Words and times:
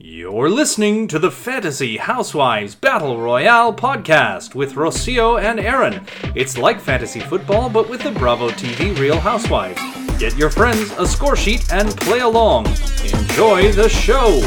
You're 0.00 0.48
listening 0.48 1.08
to 1.08 1.18
the 1.18 1.32
Fantasy 1.32 1.96
Housewives 1.96 2.76
Battle 2.76 3.20
Royale 3.20 3.74
podcast 3.74 4.54
with 4.54 4.74
Rocio 4.74 5.42
and 5.42 5.58
Aaron. 5.58 6.06
It's 6.36 6.56
like 6.56 6.80
fantasy 6.80 7.18
football, 7.18 7.68
but 7.68 7.90
with 7.90 8.04
the 8.04 8.12
Bravo 8.12 8.50
TV 8.50 8.96
Real 8.96 9.18
Housewives. 9.18 9.82
Get 10.20 10.36
your 10.36 10.50
friends 10.50 10.92
a 10.92 11.04
score 11.04 11.34
sheet 11.34 11.72
and 11.72 11.96
play 11.96 12.20
along. 12.20 12.66
Enjoy 13.02 13.72
the 13.72 13.88
show. 13.88 14.40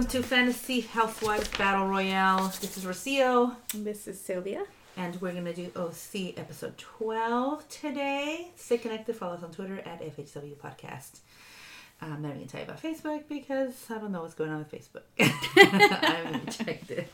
Welcome 0.00 0.22
to 0.22 0.26
Fantasy 0.26 0.80
Housewives 0.80 1.48
Battle 1.58 1.86
Royale. 1.86 2.48
This 2.62 2.78
is 2.78 2.86
Rocio, 2.86 3.54
This 3.74 4.08
is 4.08 4.18
Sylvia. 4.18 4.64
and 4.96 5.20
we're 5.20 5.34
gonna 5.34 5.52
do 5.52 5.70
OC 5.76 6.38
episode 6.38 6.78
12 6.78 7.68
today. 7.68 8.50
Stay 8.56 8.78
connected. 8.78 9.14
Follow 9.14 9.34
us 9.34 9.42
on 9.42 9.50
Twitter 9.50 9.78
at 9.80 10.00
FHW 10.00 10.56
Podcast. 10.56 11.18
I'm 12.00 12.22
never 12.22 12.32
gonna 12.32 12.46
tell 12.46 12.60
you 12.60 12.64
about 12.64 12.82
Facebook 12.82 13.24
because 13.28 13.74
I 13.90 13.98
don't 13.98 14.10
know 14.10 14.22
what's 14.22 14.32
going 14.32 14.50
on 14.50 14.60
with 14.60 14.72
Facebook. 14.72 15.02
I 15.20 16.22
haven't 16.24 16.50
checked 16.50 16.90
it. 16.92 17.12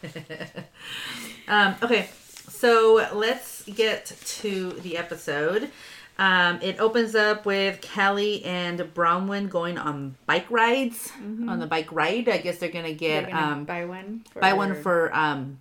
um, 1.49 1.75
okay, 1.83 2.09
so 2.49 3.09
let's 3.13 3.65
get 3.65 4.13
to 4.25 4.71
the 4.83 4.97
episode. 4.97 5.73
Um, 6.19 6.61
it 6.63 6.81
opens 6.81 7.15
up 7.15 7.45
with 7.45 7.81
Kelly 7.83 8.43
and 8.45 8.79
Braunwyn 8.81 9.51
going 9.51 9.77
on 9.77 10.17
bike 10.25 10.51
rides. 10.51 11.13
On 11.21 11.59
the 11.59 11.67
bike 11.67 11.93
ride, 11.93 12.29
I 12.29 12.39
guess 12.39 12.59
they're 12.59 12.71
gonna 12.71 12.89
They're 12.89 13.23
get 13.23 13.31
gonna 13.31 13.53
um, 13.53 13.65
buy 13.65 13.85
one. 13.85 14.25
For 14.31 14.41
buy 14.41 14.55
one 14.55 14.75
for 14.75 15.15
um, 15.15 15.61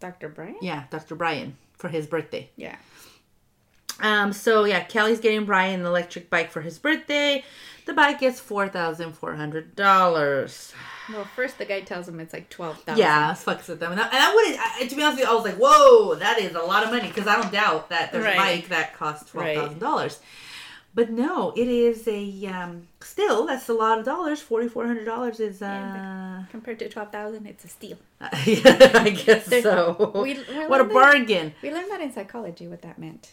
Dr. 0.00 0.28
Brian. 0.28 0.56
yeah, 0.60 0.84
Dr. 0.90 1.14
Brian 1.14 1.56
for 1.74 1.88
his 1.88 2.06
birthday. 2.06 2.50
Yeah. 2.56 2.76
Um, 4.00 4.32
so 4.32 4.64
yeah, 4.64 4.82
Kelly's 4.84 5.20
getting 5.20 5.44
Brian 5.44 5.80
an 5.80 5.86
electric 5.86 6.28
bike 6.30 6.50
for 6.50 6.60
his 6.62 6.78
birthday. 6.78 7.44
The 7.86 7.94
bike 7.94 8.22
is 8.22 8.40
four 8.40 8.68
thousand 8.68 9.12
four 9.12 9.36
hundred 9.36 9.76
dollars. 9.76 10.74
Well, 11.12 11.24
first 11.36 11.58
the 11.58 11.64
guy 11.64 11.80
tells 11.82 12.08
him 12.08 12.18
it's 12.20 12.32
like 12.32 12.48
twelve 12.50 12.80
thousand. 12.82 12.98
Yeah, 13.00 13.32
fucks 13.32 13.68
with 13.68 13.80
them, 13.80 13.92
and 13.92 14.00
I, 14.00 14.04
and 14.04 14.16
I 14.16 14.34
wouldn't. 14.34 14.58
I, 14.60 14.86
to 14.86 14.96
be 14.96 15.02
honest 15.02 15.18
with 15.20 15.28
you, 15.28 15.32
I 15.32 15.34
was 15.34 15.44
like, 15.44 15.56
"Whoa, 15.56 16.14
that 16.16 16.38
is 16.40 16.54
a 16.54 16.60
lot 16.60 16.82
of 16.84 16.90
money," 16.90 17.08
because 17.08 17.26
I 17.26 17.40
don't 17.40 17.52
doubt 17.52 17.90
that 17.90 18.10
there's 18.12 18.24
Right. 18.24 18.34
a 18.34 18.38
bike 18.38 18.68
that 18.70 18.94
costs 18.94 19.30
twelve 19.30 19.54
thousand 19.56 19.78
dollars. 19.78 20.18
But 20.94 21.10
no, 21.10 21.52
it 21.54 21.68
is 21.68 22.08
a 22.08 22.46
um, 22.46 22.88
still 23.00 23.46
that's 23.46 23.68
a 23.68 23.74
lot 23.74 23.98
of 23.98 24.04
dollars. 24.06 24.40
Forty 24.40 24.66
four 24.68 24.86
hundred 24.86 25.04
dollars 25.04 25.40
is 25.40 25.60
uh, 25.62 26.42
Compared 26.50 26.78
to 26.80 26.88
twelve 26.88 27.12
thousand, 27.12 27.46
it's 27.46 27.64
a 27.64 27.68
steal. 27.68 27.98
yeah, 28.46 28.90
I 28.94 29.10
guess 29.10 29.46
so. 29.62 30.10
We- 30.22 30.34
what 30.34 30.80
a 30.80 30.84
learned 30.84 30.90
that- 30.90 30.92
bargain! 30.94 31.54
We 31.62 31.70
learned 31.72 31.90
that 31.90 32.00
in 32.00 32.12
psychology 32.12 32.66
what 32.66 32.80
that 32.82 32.98
meant. 32.98 33.30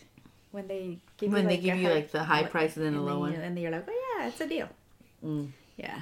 When 0.52 0.68
they 0.68 1.00
give 1.18 1.32
When 1.32 1.44
you 1.44 1.48
they 1.48 1.54
like 1.56 1.64
give 1.64 1.78
you, 1.78 1.88
high- 1.88 1.94
like, 1.96 2.12
the 2.12 2.24
high 2.24 2.44
price 2.44 2.76
and 2.78 2.86
then 2.86 2.94
the 2.96 3.02
low 3.02 3.20
one. 3.20 3.34
and 3.34 3.42
then 3.42 3.58
you're 3.58 3.72
like, 3.72 3.86
oh 3.88 4.16
yeah, 4.20 4.28
it's 4.28 4.40
a 4.42 4.48
deal. 4.48 4.70
Mm. 5.26 5.48
Yeah, 5.78 6.02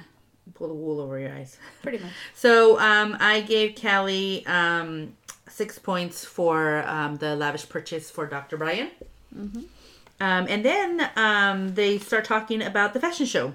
Pull 0.54 0.68
the 0.68 0.74
wool 0.74 1.00
over 1.00 1.18
your 1.18 1.32
eyes. 1.32 1.56
pretty 1.82 1.98
much. 1.98 2.10
So 2.34 2.78
um, 2.78 3.16
I 3.20 3.40
gave 3.40 3.74
Kelly 3.74 4.44
um, 4.46 5.14
six 5.48 5.78
points 5.78 6.24
for 6.24 6.82
um, 6.86 7.16
the 7.16 7.36
lavish 7.36 7.68
purchase 7.68 8.10
for 8.10 8.26
Dr. 8.26 8.56
Brian. 8.56 8.90
Um, 9.34 10.46
and 10.48 10.64
then 10.64 11.10
um, 11.16 11.74
they 11.74 11.98
start 11.98 12.24
talking 12.24 12.62
about 12.62 12.92
the 12.94 13.00
fashion 13.00 13.26
show. 13.26 13.52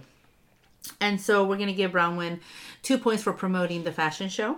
And 0.99 1.19
so 1.19 1.45
we're 1.45 1.57
going 1.57 1.67
to 1.67 1.73
give 1.73 1.91
Braunwyn 1.91 2.39
two 2.81 2.97
points 2.97 3.23
for 3.23 3.33
promoting 3.33 3.83
the 3.83 3.91
fashion 3.91 4.29
show. 4.29 4.57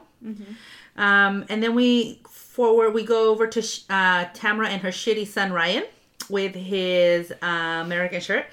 Um, 0.98 1.46
and 1.50 1.62
then 1.64 1.76
we 1.76 2.22
forward, 2.30 2.94
we 2.94 3.04
go 3.04 3.30
over 3.30 3.48
to 3.48 3.62
sh- 3.62 3.82
uh, 3.90 4.26
Tamara 4.34 4.70
and 4.70 4.82
her 4.82 4.90
shitty 4.90 5.28
son 5.28 5.52
Ryan 5.54 5.86
with 6.30 6.54
his 6.56 7.32
uh, 7.42 7.82
American 7.86 8.22
shirt 8.22 8.46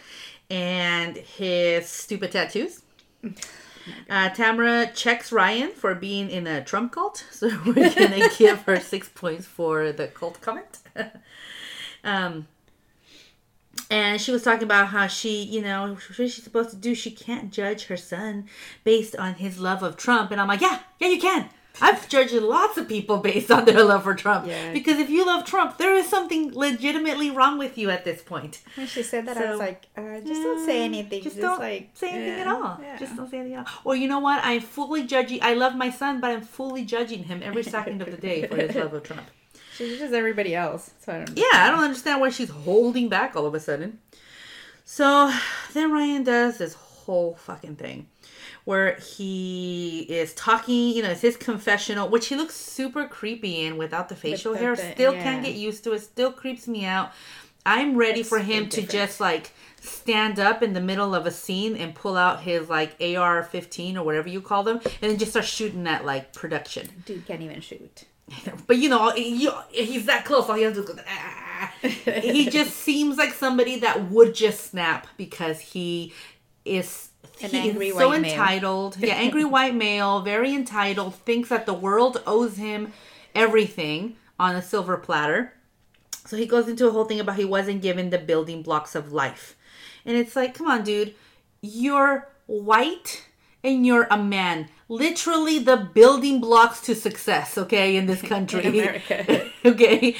and 0.50 1.16
his 1.16 1.89
stupid 1.89 2.33
tattoos. 2.33 2.83
Uh, 4.08 4.28
Tamara 4.30 4.91
checks 4.94 5.32
Ryan 5.32 5.70
for 5.70 5.94
being 5.94 6.30
in 6.30 6.47
a 6.47 6.64
Trump 6.64 6.92
cult, 6.92 7.24
so 7.30 7.48
we're 7.64 7.94
gonna 7.94 8.28
give 8.38 8.62
her 8.62 8.80
six 8.80 9.08
points 9.08 9.47
for 9.47 9.92
the 9.92 10.08
cult 10.08 10.41
comment. 10.41 10.78
um, 12.04 12.47
and 13.91 14.20
she 14.20 14.32
was 14.32 14.42
talking 14.42 14.64
about 14.64 14.88
how 14.88 15.06
she, 15.06 15.42
you 15.42 15.62
know, 15.62 15.94
what 15.94 16.16
she's 16.16 16.42
supposed 16.42 16.70
to 16.70 16.76
do? 16.76 16.94
She 16.94 17.10
can't 17.10 17.52
judge 17.52 17.86
her 17.86 17.97
son 17.97 18.48
based 18.84 19.14
on 19.16 19.34
his 19.34 19.58
love 19.58 19.82
of 19.82 19.97
Trump. 19.97 20.30
And 20.30 20.41
I'm 20.41 20.48
like, 20.48 20.60
yeah, 20.60 20.80
yeah, 20.98 21.08
you 21.08 21.20
can. 21.20 21.48
I've 21.81 22.09
judged 22.09 22.32
lots 22.32 22.78
of 22.78 22.88
people 22.88 23.19
based 23.19 23.50
on 23.50 23.64
their 23.64 23.82
love 23.84 24.04
for 24.04 24.14
Trump. 24.14 24.47
Yeah. 24.47 24.72
Because 24.72 24.98
if 24.98 25.10
you 25.10 25.26
love 25.26 25.44
Trump, 25.44 25.78
there 25.78 25.94
is 25.94 26.09
something 26.09 26.53
legitimately 26.54 27.31
wrong 27.31 27.59
with 27.59 27.76
you 27.76 27.91
at 27.91 28.04
this 28.04 28.22
point. 28.22 28.60
When 28.76 28.87
she 28.87 29.03
said 29.03 29.26
that, 29.26 29.37
I 29.37 29.50
was 29.50 29.59
like, 29.59 29.86
uh, 29.97 30.20
just 30.20 30.42
don't 30.42 30.65
say 30.65 30.84
anything. 30.84 31.22
Just 31.22 31.36
Just, 31.36 31.42
don't 31.42 31.59
like 31.60 31.91
say 31.94 32.10
anything 32.10 32.41
at 32.41 32.47
all. 32.48 32.78
yeah. 32.81 32.97
Just 32.98 33.16
don't 33.16 33.31
say 33.31 33.38
anything 33.41 33.56
at 33.59 33.66
all. 33.66 33.72
Or 33.84 33.97
you 33.97 34.09
know 34.09 34.20
what? 34.20 34.41
I'm 34.44 34.60
fully 34.60 35.04
judging. 35.06 35.41
I 35.42 35.54
love 35.54 35.75
my 35.76 35.91
son, 35.91 36.20
but 36.20 36.31
I'm 36.31 36.42
fully 36.42 36.84
judging 36.84 37.25
him 37.25 37.42
every 37.42 37.62
second 37.62 38.00
of 38.03 38.10
the 38.10 38.16
day 38.16 38.47
for 38.47 38.56
his 38.56 38.75
love 38.75 38.94
of 38.94 39.03
Trump. 39.09 39.26
She's 39.76 39.98
just 39.98 40.15
everybody 40.15 40.54
else. 40.54 40.92
So 41.00 41.12
I 41.12 41.16
don't. 41.25 41.36
Yeah, 41.36 41.44
I 41.53 41.70
don't 41.70 41.84
understand 41.84 42.20
why 42.22 42.31
she's 42.31 42.48
holding 42.50 43.09
back 43.10 43.36
all 43.36 43.44
of 43.44 43.54
a 43.54 43.60
sudden. 43.60 43.98
So 44.84 45.32
then 45.75 45.92
Ryan 45.92 46.25
does 46.25 46.59
this 46.59 46.75
whole 46.75 47.34
fucking 47.36 47.76
thing 47.76 48.09
where 48.66 48.97
he 48.97 50.00
is 50.09 50.34
talking, 50.34 50.91
you 50.91 51.00
know, 51.03 51.10
it's 51.10 51.21
his 51.21 51.37
confessional, 51.37 52.09
which 52.09 52.27
he 52.27 52.34
looks 52.34 52.54
super 52.56 53.06
creepy 53.06 53.65
in 53.65 53.78
without 53.78 54.09
the 54.09 54.16
facial 54.16 54.53
the- 54.53 54.59
hair. 54.59 54.75
the- 54.77 54.91
Still 54.93 55.12
can't 55.15 55.43
get 55.44 55.54
used 55.54 55.84
to 55.84 55.93
it. 55.93 56.00
Still 56.00 56.32
creeps 56.32 56.66
me 56.66 56.84
out. 56.84 57.12
I'm 57.65 57.97
ready 57.97 58.21
It's 58.21 58.28
for 58.28 58.41
him 58.41 58.69
to 58.71 58.82
just 58.82 59.21
like 59.21 59.53
stand 59.81 60.38
up 60.41 60.62
in 60.65 60.72
the 60.72 60.81
middle 60.81 61.15
of 61.15 61.27
a 61.27 61.31
scene 61.31 61.77
and 61.77 61.94
pull 61.94 62.16
out 62.16 62.43
his 62.43 62.69
like 62.69 62.97
AR-15 63.00 63.97
or 63.97 64.03
whatever 64.03 64.28
you 64.28 64.41
call 64.41 64.65
them, 64.65 64.78
and 65.00 65.10
then 65.10 65.16
just 65.19 65.31
start 65.33 65.47
shooting 65.47 65.87
at 65.87 66.04
like 66.04 66.33
production. 66.33 66.88
Dude 67.06 67.25
can't 67.27 67.43
even 67.43 67.60
shoot. 67.60 68.04
But 68.66 68.78
you 68.78 68.88
know, 68.88 69.15
you, 69.15 69.53
he's 69.71 70.06
that 70.06 70.25
close. 70.25 70.48
All 70.48 70.56
he 70.56 70.62
has 70.62 70.75
to 70.77 70.83
do 70.84 70.88
is 70.88 70.94
go. 70.97 71.03
"Ah." 71.09 71.72
he 71.83 72.50
just 72.50 72.75
seems 72.88 73.16
like 73.16 73.33
somebody 73.33 73.78
that 73.81 74.10
would 74.10 74.34
just 74.34 74.71
snap 74.71 75.06
because 75.16 75.60
he 75.60 76.12
is 76.65 77.10
An 77.42 77.50
he 77.50 77.59
angry 77.70 77.91
so 77.91 78.09
white 78.09 78.20
male. 78.20 78.32
entitled. 78.32 78.97
Yeah, 78.98 79.14
angry 79.26 79.44
white 79.44 79.75
male, 79.75 80.20
very 80.22 80.54
entitled. 80.54 81.14
Thinks 81.14 81.48
that 81.48 81.66
the 81.66 81.75
world 81.75 82.22
owes 82.26 82.56
him 82.56 82.92
everything 83.34 84.16
on 84.38 84.56
a 84.56 84.62
silver 84.62 84.97
platter. 84.97 85.53
So 86.26 86.36
he 86.36 86.47
goes 86.47 86.69
into 86.69 86.88
a 86.88 86.91
whole 86.91 87.04
thing 87.04 87.20
about 87.20 87.36
he 87.36 87.44
wasn't 87.44 87.82
given 87.82 88.10
the 88.10 88.19
building 88.19 88.62
blocks 88.62 88.94
of 88.94 89.12
life, 89.12 89.56
and 90.04 90.16
it's 90.16 90.34
like, 90.34 90.54
come 90.54 90.66
on, 90.66 90.82
dude, 90.82 91.15
you're 91.60 92.28
white 92.47 93.26
and 93.62 93.84
you're 93.84 94.06
a 94.10 94.16
man. 94.16 94.69
Literally 94.88 95.59
the 95.59 95.76
building 95.76 96.41
blocks 96.41 96.81
to 96.82 96.94
success, 96.94 97.59
okay, 97.59 97.97
in 97.97 98.06
this 98.06 98.22
country. 98.34 98.65
In 98.65 98.75
America. 98.75 99.50
okay? 99.65 100.16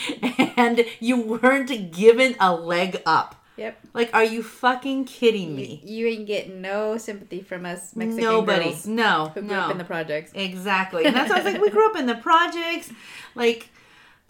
And 0.56 0.84
you 1.00 1.21
weren't 1.21 1.93
given 1.93 2.34
a 2.41 2.55
leg 2.55 3.00
up. 3.06 3.45
Yep. 3.56 3.78
Like, 3.94 4.11
are 4.15 4.25
you 4.25 4.43
fucking 4.43 5.06
kidding 5.06 5.56
me? 5.56 5.81
you 5.84 6.06
ain't 6.06 6.27
getting 6.27 6.61
no 6.61 6.99
sympathy 6.99 7.41
from 7.41 7.65
us 7.65 7.97
Mexican 7.97 8.25
Nobody. 8.25 8.65
girls 8.65 8.87
No. 8.87 9.31
who 9.34 9.41
grew 9.41 9.50
no. 9.50 9.61
up 9.61 9.71
in 9.71 9.78
the 9.78 9.84
projects. 9.84 10.31
Exactly. 10.34 11.05
And 11.06 11.17
that's 11.17 11.31
why 11.31 11.37
I 11.41 11.43
was 11.43 11.53
like, 11.55 11.62
we 11.62 11.71
grew 11.71 11.89
up 11.89 11.97
in 11.97 12.06
the 12.06 12.15
projects. 12.16 12.91
Like, 13.34 13.71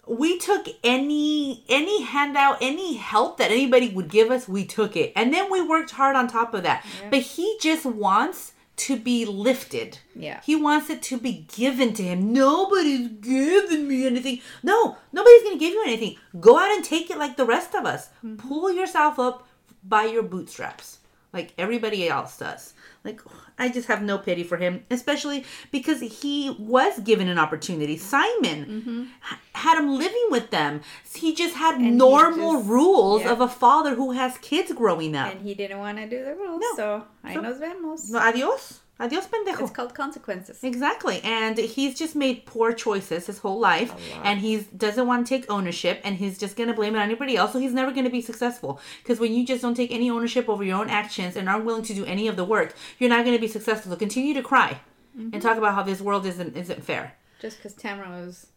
we 0.07 0.37
took 0.39 0.67
any 0.85 1.65
any 1.67 2.01
handout, 2.03 2.57
any 2.61 2.95
help 2.95 3.37
that 3.39 3.51
anybody 3.51 3.89
would 3.89 4.07
give 4.09 4.31
us, 4.31 4.47
we 4.47 4.63
took 4.65 4.95
it. 4.95 5.11
And 5.15 5.33
then 5.33 5.51
we 5.51 5.61
worked 5.61 5.91
hard 5.91 6.15
on 6.15 6.27
top 6.29 6.53
of 6.53 6.63
that. 6.63 6.85
But 7.09 7.19
he 7.19 7.57
just 7.61 7.85
wants 7.85 8.53
to 8.77 8.97
be 8.97 9.25
lifted. 9.25 9.99
Yeah. 10.15 10.41
He 10.43 10.55
wants 10.55 10.89
it 10.89 11.01
to 11.03 11.17
be 11.17 11.47
given 11.55 11.93
to 11.93 12.03
him. 12.03 12.31
Nobody's 12.31 13.07
giving 13.07 13.87
me 13.87 14.05
anything. 14.05 14.39
No, 14.63 14.97
nobody's 15.11 15.43
going 15.43 15.57
to 15.57 15.65
give 15.65 15.73
you 15.73 15.83
anything. 15.83 16.15
Go 16.39 16.57
out 16.57 16.71
and 16.71 16.85
take 16.85 17.09
it 17.09 17.17
like 17.17 17.37
the 17.37 17.45
rest 17.45 17.75
of 17.75 17.85
us. 17.85 18.09
Mm-hmm. 18.23 18.35
Pull 18.35 18.71
yourself 18.71 19.19
up 19.19 19.47
by 19.83 20.05
your 20.05 20.23
bootstraps 20.23 20.99
like 21.37 21.53
everybody 21.57 22.09
else 22.09 22.37
does. 22.37 22.73
Like, 23.03 23.21
I 23.57 23.69
just 23.69 23.87
have 23.87 24.01
no 24.01 24.17
pity 24.17 24.43
for 24.43 24.57
him, 24.57 24.83
especially 24.91 25.45
because 25.71 25.99
he 26.21 26.33
was 26.59 26.99
given 26.99 27.27
an 27.29 27.37
opportunity. 27.45 27.95
Simon 27.97 28.59
mm-hmm. 28.65 29.01
h- 29.31 29.39
had 29.53 29.75
him 29.79 29.89
living 29.97 30.27
with 30.29 30.49
them. 30.49 30.81
He 31.15 31.33
just 31.33 31.55
had 31.55 31.79
he 31.79 31.89
normal 31.89 32.53
just- 32.55 32.67
rules 32.69 33.21
yeah. 33.21 33.31
of 33.31 33.39
a 33.39 33.47
father 33.47 33.95
who 33.95 34.11
has 34.11 34.37
kids 34.39 34.73
growing 34.73 35.15
up. 35.15 35.31
And 35.31 35.41
he 35.41 35.53
didn't 35.53 35.79
want 35.79 35.97
to 35.99 36.09
do 36.09 36.19
the 36.25 36.35
rules, 36.35 36.59
No. 36.61 36.75
so 36.75 37.03
I 37.23 37.33
So- 37.35 37.41
nos 37.41 37.59
vemos. 37.59 38.09
No, 38.09 38.19
adios. 38.19 38.81
Adios, 38.99 39.27
pendejo. 39.27 39.61
It's 39.61 39.71
called 39.71 39.93
consequences. 39.93 40.63
Exactly. 40.63 41.21
And 41.23 41.57
he's 41.57 41.97
just 41.97 42.15
made 42.15 42.45
poor 42.45 42.73
choices 42.73 43.27
his 43.27 43.39
whole 43.39 43.59
life. 43.59 43.93
And 44.23 44.39
he 44.39 44.65
doesn't 44.75 45.05
want 45.05 45.27
to 45.27 45.29
take 45.29 45.49
ownership 45.51 46.01
and 46.03 46.15
he's 46.15 46.37
just 46.37 46.55
going 46.55 46.69
to 46.69 46.73
blame 46.73 46.95
it 46.95 46.97
on 46.97 47.03
anybody 47.03 47.35
else. 47.35 47.53
So 47.53 47.59
he's 47.59 47.73
never 47.73 47.91
going 47.91 48.05
to 48.05 48.09
be 48.09 48.21
successful. 48.21 48.79
Because 49.03 49.19
when 49.19 49.33
you 49.33 49.45
just 49.45 49.61
don't 49.61 49.75
take 49.75 49.91
any 49.91 50.09
ownership 50.09 50.49
over 50.49 50.63
your 50.63 50.79
own 50.79 50.89
actions 50.89 51.35
and 51.35 51.47
aren't 51.47 51.65
willing 51.65 51.83
to 51.83 51.93
do 51.93 52.05
any 52.05 52.27
of 52.27 52.35
the 52.35 52.45
work, 52.45 52.75
you're 52.97 53.09
not 53.09 53.23
going 53.23 53.35
to 53.35 53.41
be 53.41 53.47
successful. 53.47 53.91
So 53.91 53.97
continue 53.97 54.33
to 54.33 54.41
cry 54.41 54.79
and 55.13 55.31
mm-hmm. 55.31 55.39
talk 55.39 55.57
about 55.57 55.75
how 55.75 55.83
this 55.83 56.01
world 56.01 56.25
isn't 56.25 56.55
isn't 56.55 56.83
fair. 56.83 57.15
Just 57.39 57.57
because 57.57 57.73
Tamara 57.73 58.09
was 58.09 58.47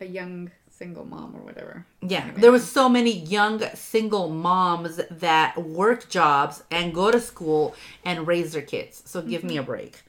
a 0.00 0.06
young 0.06 0.50
single 0.80 1.04
mom 1.04 1.36
or 1.36 1.40
whatever. 1.40 1.84
Yeah, 2.00 2.22
Anyway. 2.22 2.40
there 2.40 2.52
was 2.52 2.66
so 2.66 2.88
many 2.88 3.12
young 3.12 3.62
single 3.74 4.30
moms 4.30 4.98
that 5.10 5.58
work 5.58 6.08
jobs 6.08 6.62
and 6.70 6.94
go 6.94 7.10
to 7.10 7.20
school 7.20 7.74
and 8.02 8.26
raise 8.26 8.52
their 8.54 8.62
kids. 8.62 9.02
So 9.04 9.20
give 9.20 9.44
me 9.44 9.58
a 9.58 9.60
mm-hmm. 9.60 9.70
break. 9.70 10.02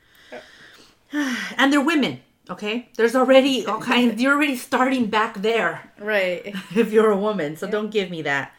And 1.58 1.74
they're 1.74 1.82
women, 1.82 2.22
okay? 2.50 2.88
There's 2.96 3.18
already 3.18 3.66
all 3.66 3.82
kinds. 3.94 4.22
You're 4.22 4.34
already 4.34 4.56
starting 4.56 5.08
back 5.08 5.42
there 5.42 5.92
right. 6.00 6.56
if 6.76 6.94
you're 6.94 7.12
a 7.12 7.18
woman. 7.18 7.58
So 7.58 7.70
don't 7.70 7.90
give 7.90 8.10
me 8.10 8.22
that. 8.22 8.54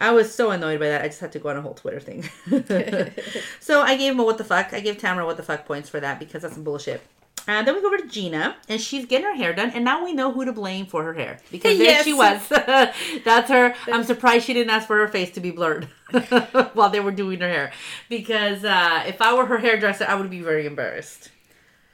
I 0.00 0.12
was 0.12 0.34
so 0.34 0.50
annoyed 0.50 0.80
by 0.80 0.88
that. 0.88 1.02
I 1.02 1.08
just 1.08 1.20
had 1.20 1.32
to 1.32 1.38
go 1.38 1.50
on 1.50 1.58
a 1.58 1.60
whole 1.60 1.74
Twitter 1.74 2.00
thing. 2.00 2.22
so 3.60 3.82
I 3.82 3.98
gave 3.98 4.14
him 4.14 4.20
a 4.20 4.24
what 4.24 4.38
the 4.38 4.44
fuck. 4.44 4.72
I 4.72 4.80
gave 4.80 4.96
Tamara 4.96 5.26
what 5.26 5.36
the 5.36 5.42
fuck 5.42 5.66
points 5.66 5.90
for 5.90 6.00
that 6.00 6.18
because 6.18 6.40
that's 6.40 6.54
some 6.54 6.64
bullshit. 6.64 7.02
And 7.48 7.66
then 7.66 7.74
we 7.74 7.80
go 7.80 7.88
over 7.88 7.98
to 7.98 8.06
Gina, 8.08 8.56
and 8.68 8.80
she's 8.80 9.06
getting 9.06 9.26
her 9.26 9.34
hair 9.34 9.52
done, 9.52 9.70
and 9.70 9.84
now 9.84 10.04
we 10.04 10.12
know 10.12 10.30
who 10.32 10.44
to 10.44 10.52
blame 10.52 10.86
for 10.86 11.02
her 11.04 11.14
hair 11.14 11.38
because 11.50 11.78
there 11.78 11.86
Yes. 11.86 12.04
she 12.04 12.12
was. 12.12 12.48
That's 13.24 13.50
her. 13.50 13.74
I'm 13.86 14.04
surprised 14.04 14.44
she 14.46 14.54
didn't 14.54 14.70
ask 14.70 14.86
for 14.86 14.96
her 14.98 15.08
face 15.08 15.30
to 15.32 15.40
be 15.40 15.50
blurred 15.50 15.84
while 16.74 16.90
they 16.90 17.00
were 17.00 17.10
doing 17.12 17.40
her 17.40 17.48
hair, 17.48 17.72
because 18.08 18.64
uh, 18.64 19.04
if 19.06 19.20
I 19.22 19.34
were 19.34 19.46
her 19.46 19.58
hairdresser, 19.58 20.04
I 20.08 20.14
would 20.14 20.30
be 20.30 20.42
very 20.42 20.66
embarrassed. 20.66 21.30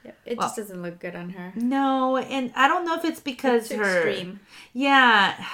Yeah, 0.03 0.11
it 0.25 0.37
Well- 0.37 0.47
just 0.47 0.57
doesn't 0.57 0.81
look 0.81 0.99
good 0.99 1.15
on 1.15 1.29
her. 1.31 1.53
No, 1.55 2.17
and 2.17 2.51
I 2.55 2.67
don't 2.67 2.85
know 2.85 2.95
if 2.95 3.05
it's 3.05 3.19
because 3.19 3.69
Too 3.69 3.77
her. 3.77 4.07
extreme. 4.07 4.39
Yeah. 4.73 5.33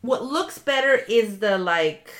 What 0.00 0.24
looks 0.24 0.58
better 0.58 0.96
is 0.96 1.38
the 1.38 1.58
like 1.58 2.10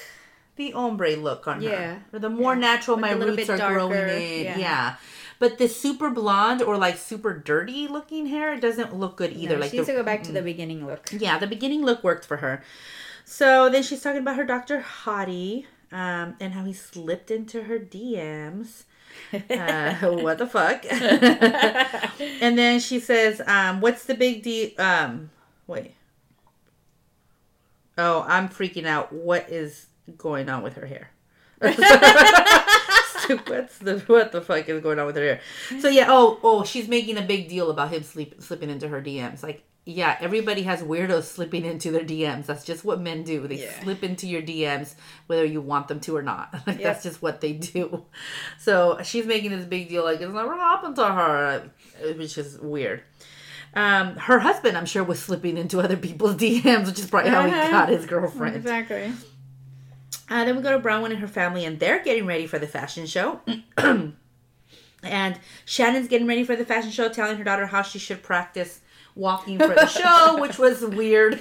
the 0.55 0.73
ombre 0.73 1.17
look 1.17 1.49
on 1.49 1.63
her. 1.63 1.69
Yeah. 1.69 1.99
Or 2.13 2.21
the 2.21 2.31
more 2.31 2.53
Yeah. 2.55 2.61
natural 2.61 2.97
Like 2.97 3.19
my 3.19 3.25
roots 3.25 3.49
are 3.51 3.57
growing 3.59 4.09
in. 4.09 4.45
Yeah. 4.45 4.59
Yeah. 4.59 4.95
But 5.43 5.59
the 5.59 5.67
super 5.67 6.09
blonde 6.09 6.63
or 6.63 6.79
like 6.79 6.97
super 6.97 7.37
dirty 7.37 7.89
looking 7.89 8.27
hair 8.27 8.61
doesn't 8.61 8.95
look 8.95 9.17
good 9.17 9.33
either. 9.33 9.57
No, 9.57 9.63
like 9.63 9.73
she 9.73 9.79
needs 9.79 9.89
the, 9.89 9.95
to 9.95 9.99
go 9.99 10.05
back 10.05 10.23
to 10.23 10.31
the 10.31 10.41
beginning 10.41 10.87
look. 10.87 11.11
yeah, 11.11 11.37
the 11.37 11.49
beginning 11.49 11.83
look 11.83 12.05
worked 12.05 12.25
for 12.25 12.37
her. 12.37 12.63
So 13.25 13.69
then 13.69 13.83
she's 13.83 14.01
talking 14.01 14.21
about 14.21 14.37
her 14.37 14.45
Dr. 14.45 14.81
Hottie 14.83 15.65
um, 15.91 16.37
and 16.39 16.53
how 16.53 16.63
he 16.63 16.73
slipped 16.73 17.33
into 17.33 17.65
her 17.65 17.81
DMs. 17.81 18.85
Uh, 19.33 19.95
what 20.23 20.39
the 20.39 20.47
fuck? 20.47 20.87
and 20.93 22.57
then 22.57 22.79
she 22.79 23.01
says, 23.01 23.43
um, 23.45 23.81
"What's 23.81 24.05
the 24.05 24.15
big 24.15 24.45
deal?" 24.45 24.71
Um, 24.79 25.31
wait. 25.67 25.95
Oh, 27.99 28.25
I'm 28.29 28.49
freaking 28.49 28.87
out. 28.87 29.13
What 29.13 29.51
is 29.51 29.87
going 30.17 30.49
on 30.49 30.63
with 30.63 30.75
her 30.75 30.87
hair? 30.87 31.11
What's 33.47 33.79
the 33.79 33.99
what 34.07 34.33
the 34.33 34.41
fuck 34.41 34.69
is 34.69 34.83
going 34.83 34.99
on 34.99 35.07
with 35.07 35.17
her 35.17 35.23
hair? 35.23 35.41
So 35.81 35.89
yeah, 35.89 36.07
oh 36.09 36.39
oh, 36.43 36.65
she's 36.65 36.89
making 36.89 37.19
a 37.19 37.23
big 37.23 37.49
deal 37.49 37.71
about 37.71 37.91
him 37.93 38.03
sleep 38.03 38.37
slipping 38.41 38.71
into 38.71 38.89
her 38.89 39.01
DMs. 39.03 39.43
Like 39.43 39.63
yeah, 39.85 40.17
everybody 40.21 40.63
has 40.63 40.81
weirdos 40.81 41.25
slipping 41.25 41.65
into 41.65 41.91
their 41.91 42.05
DMs. 42.05 42.47
That's 42.47 42.65
just 42.65 42.85
what 42.85 43.01
men 43.01 43.25
do. 43.25 43.49
They 43.49 43.63
Yeah. 43.65 43.83
slip 43.83 44.05
into 44.05 44.29
your 44.29 44.41
DMs 44.41 44.95
whether 45.27 45.45
you 45.45 45.61
want 45.61 45.89
them 45.89 45.99
to 46.01 46.17
or 46.17 46.23
not. 46.23 46.55
Like 46.67 46.79
Yeah. 46.79 46.93
that's 46.93 47.03
just 47.03 47.21
what 47.21 47.41
they 47.41 47.53
do. 47.53 48.05
So 48.59 48.99
she's 49.03 49.27
making 49.27 49.51
this 49.51 49.65
big 49.65 49.89
deal 49.89 50.05
like 50.05 50.21
it's 50.21 50.33
never 50.33 50.55
happened 50.55 50.95
to 50.97 51.05
her, 51.07 51.71
which 52.17 52.39
is 52.39 52.59
weird. 52.61 53.03
Um, 53.75 54.17
her 54.17 54.39
husband, 54.39 54.77
I'm 54.77 54.85
sure, 54.85 55.03
was 55.03 55.19
slipping 55.19 55.57
into 55.57 55.81
other 55.81 55.97
people's 55.97 56.37
DMs, 56.43 56.87
which 56.87 56.99
is 56.99 57.07
probably 57.11 57.31
how 57.31 57.47
he 57.47 57.53
Uh-huh. 57.53 57.71
got 57.71 57.89
his 57.89 58.05
girlfriend. 58.07 58.55
Exactly. 58.55 59.11
Uh, 60.31 60.45
then 60.45 60.57
we 60.57 60.63
go 60.63 60.71
to 60.77 60.79
Braunwyn 60.79 61.11
and 61.11 61.19
her 61.19 61.29
family, 61.29 61.65
and 61.65 61.79
they're 61.79 62.03
getting 62.03 62.27
ready 62.27 62.47
for 62.47 62.59
the 62.59 62.67
fashion 62.67 63.07
show. 63.07 63.41
and 65.03 65.39
Shannon's 65.65 66.09
getting 66.09 66.27
ready 66.27 66.45
for 66.45 66.57
the 66.57 66.65
fashion 66.65 66.91
show, 66.91 67.09
telling 67.09 67.37
her 67.37 67.45
daughter 67.45 67.67
how 67.67 67.83
she 67.83 67.99
should 67.99 68.23
practice 68.23 68.81
walking 69.15 69.59
for 69.59 69.69
the 69.69 69.87
show, 69.87 70.37
which 70.41 70.59
was 70.59 70.83
weird. 70.83 71.41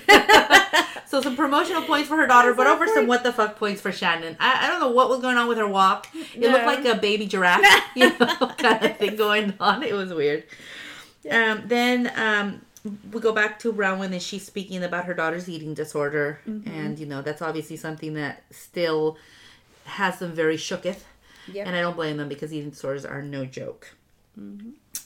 so 1.06 1.22
some 1.22 1.36
promotional 1.36 1.84
points 1.84 2.10
for 2.10 2.18
her 2.18 2.28
daughter, 2.28 2.54
but 2.54 2.68
over 2.68 2.88
some 2.88 3.08
what 3.08 3.24
the 3.24 3.32
fuck 3.32 3.58
points 3.58 3.82
for 3.82 3.92
Shannon. 3.92 4.36
I, 4.40 4.66
I 4.66 4.68
don't 4.68 4.80
know 4.80 4.92
what 4.92 5.10
was 5.10 5.20
going 5.20 5.38
on 5.38 5.48
with 5.48 5.58
her 5.58 5.68
walk. 5.68 6.08
It 6.14 6.42
looked 6.42 6.66
like 6.66 6.86
a 6.86 6.96
baby 6.96 7.28
giraffe, 7.28 7.64
you 7.96 8.10
know, 8.18 8.36
kind 8.58 8.86
of 8.86 8.98
thing 8.98 9.16
going 9.16 9.54
on. 9.60 9.84
It 9.84 9.94
was 9.94 10.14
weird. 10.14 10.44
Um, 11.30 11.64
then 11.68 12.12
um, 12.16 12.62
we 13.12 13.20
go 13.22 13.32
back 13.32 13.60
to 13.60 13.72
Braunwyn 13.74 14.12
and 14.12 14.22
she's 14.22 14.46
speaking 14.46 14.84
about 14.84 15.06
her 15.06 15.14
daughter's 15.14 15.48
eating 15.50 15.74
disorder. 15.74 16.40
And, 16.46 16.98
you 16.98 17.06
know, 17.06 17.22
that's 17.22 17.42
obviously 17.42 17.78
something 17.78 18.14
that 18.16 18.44
still 18.52 19.18
has 19.86 20.20
them 20.20 20.32
very 20.34 20.58
shooketh. 20.58 21.00
Yep. 21.52 21.68
And 21.68 21.76
I 21.76 21.82
don't 21.82 21.96
blame 21.96 22.18
them 22.18 22.30
because 22.30 22.54
eating 22.54 22.70
disorders 22.72 23.06
are 23.06 23.22
no 23.22 23.46
joke. 23.46 23.92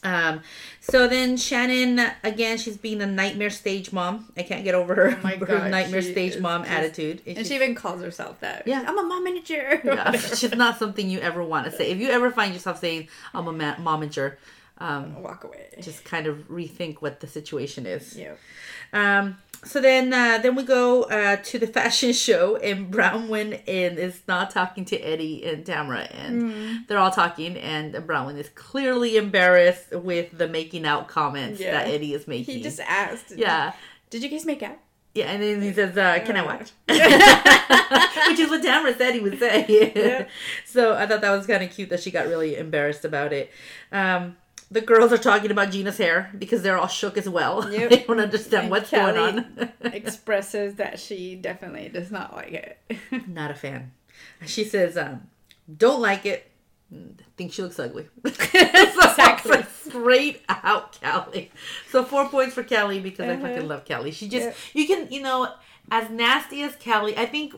Um, 0.04 0.42
so 0.82 1.08
then 1.08 1.36
Shannon, 1.36 2.12
again, 2.24 2.58
she's 2.60 2.78
being 2.78 3.02
a 3.02 3.08
nightmare 3.08 3.50
stage 3.50 3.92
mom. 3.92 4.32
I 4.38 4.44
can't 4.44 4.64
get 4.64 4.76
over 4.76 4.94
her, 4.96 5.18
Oh 5.18 5.24
my 5.24 5.36
her 5.48 5.68
nightmare 5.68 6.02
stage 6.04 6.40
mom 6.40 6.62
just- 6.64 6.74
attitude. 6.74 7.22
And 7.26 7.38
It's 7.40 7.50
she 7.50 7.56
even 7.56 7.74
calls 7.74 8.02
herself 8.02 8.40
that. 8.42 8.68
Yeah. 8.68 8.84
I'm 8.88 8.98
a 8.98 9.04
mom 9.04 9.24
manager. 9.24 9.82
yeah, 9.84 10.12
it's 10.14 10.56
not 10.56 10.78
something 10.78 11.10
you 11.10 11.20
ever 11.20 11.44
want 11.44 11.66
to 11.66 11.72
say. 11.72 11.90
If 11.90 11.98
you 11.98 12.10
ever 12.10 12.30
find 12.32 12.54
yourself 12.54 12.80
saying, 12.80 13.08
I'm 13.34 13.48
a 13.48 13.52
ma- 13.54 13.76
momager, 13.76 14.36
um, 14.78 15.22
Walk 15.22 15.44
away. 15.44 15.68
just 15.82 16.04
kind 16.06 16.28
of 16.28 16.48
rethink 16.50 16.98
what 17.02 17.20
the 17.22 17.28
situation 17.28 17.86
is. 17.86 18.16
yeah. 18.18 18.34
Um, 18.94 19.38
so 19.64 19.82
then, 19.82 20.14
uh, 20.14 20.38
then 20.44 20.54
we 20.56 20.64
go 20.64 21.04
uh, 21.04 21.38
to 21.38 21.58
the 21.58 21.66
fashion 21.80 22.14
show, 22.14 22.56
and 22.58 22.94
Braunwyn 22.94 23.62
and 23.68 23.98
is 23.98 24.22
not 24.28 24.52
talking 24.52 24.86
to 24.86 24.98
Eddie 25.00 25.44
and 25.46 25.66
Tamara, 25.66 26.02
and 26.04 26.86
they're 26.88 27.00
all 27.00 27.10
talking, 27.12 27.58
and 27.58 27.94
Braunwyn 27.96 28.38
is 28.38 28.50
clearly 28.50 29.18
embarrassed 29.18 29.92
with 29.92 30.38
the 30.38 30.48
making 30.48 30.86
out 30.86 31.08
comments 31.08 31.60
Yeah. 31.60 31.72
that 31.72 31.88
Eddie 31.88 32.14
is 32.14 32.28
making. 32.28 32.58
He 32.58 32.62
just 32.62 32.80
asked. 32.82 33.34
yeah, 33.36 33.74
Did 34.12 34.22
you 34.24 34.30
guys 34.30 34.46
make 34.46 34.62
out? 34.62 34.78
yeah, 35.16 35.32
and 35.32 35.42
then 35.42 35.62
he 35.62 35.72
says, 35.74 35.98
uh, 35.98 36.20
"Can 36.26 36.36
I 36.36 36.44
watch?" 36.46 36.72
Which 36.88 38.40
is 38.40 38.50
what 38.50 38.62
Tamara 38.62 38.94
said 38.96 39.14
he 39.14 39.20
would 39.22 39.40
say. 39.40 39.92
Yeah. 39.96 40.26
so 40.66 40.94
I 40.96 41.08
thought 41.08 41.22
that 41.22 41.32
was 41.32 41.48
kind 41.48 41.64
of 41.64 41.72
cute 41.72 41.90
that 41.90 42.02
she 42.02 42.12
got 42.12 42.28
really 42.28 42.58
embarrassed 42.58 43.06
about 43.06 43.32
it. 43.34 43.50
Um, 43.92 44.36
the 44.72 44.82
girls 44.82 45.14
are 45.14 45.18
talking 45.18 45.52
about 45.52 45.72
Gina's 45.72 45.98
hair 45.98 46.32
because 46.38 46.62
they're 46.64 46.78
all 46.78 46.88
shook 46.88 47.18
as 47.18 47.30
well. 47.30 47.70
Yep. 47.72 47.90
they 47.90 47.98
don't 48.04 48.20
understand 48.20 48.64
And 48.64 48.72
what's 48.72 48.90
Kelly 48.90 49.14
going 49.14 49.40
on. 49.40 49.72
Expresses 49.94 50.76
that 50.76 51.00
she 51.00 51.36
definitely 51.36 51.90
does 51.90 52.12
not 52.12 52.36
like 52.36 52.52
it. 52.54 52.78
Not 53.28 53.52
a 53.52 53.56
fan. 53.56 53.92
She 54.46 54.64
says, 54.64 54.98
um, 54.98 55.28
"Don't 55.78 56.02
like 56.02 56.26
it. 56.26 56.50
Think 57.38 57.54
she 57.54 57.62
looks 57.62 57.80
ugly." 57.80 58.08
Exactly. 58.24 59.64
Straight 59.88 60.42
out, 60.50 61.00
Kelly. 61.00 61.52
So 61.90 62.04
four 62.04 62.28
points 62.30 62.54
for 62.54 62.64
Kelly 62.64 63.00
because 63.00 63.28
I 63.30 63.34
Uh-huh. 63.34 63.48
fucking 63.48 63.68
love 63.68 63.86
Kelly. 63.86 64.12
She 64.12 64.28
just 64.28 64.46
Yep. 64.48 64.56
you 64.74 64.88
can 64.88 65.12
you 65.12 65.22
know 65.22 65.52
as 65.92 66.10
nasty 66.10 66.62
as 66.64 66.76
Kelly. 66.78 67.18
I 67.18 67.26
think 67.26 67.54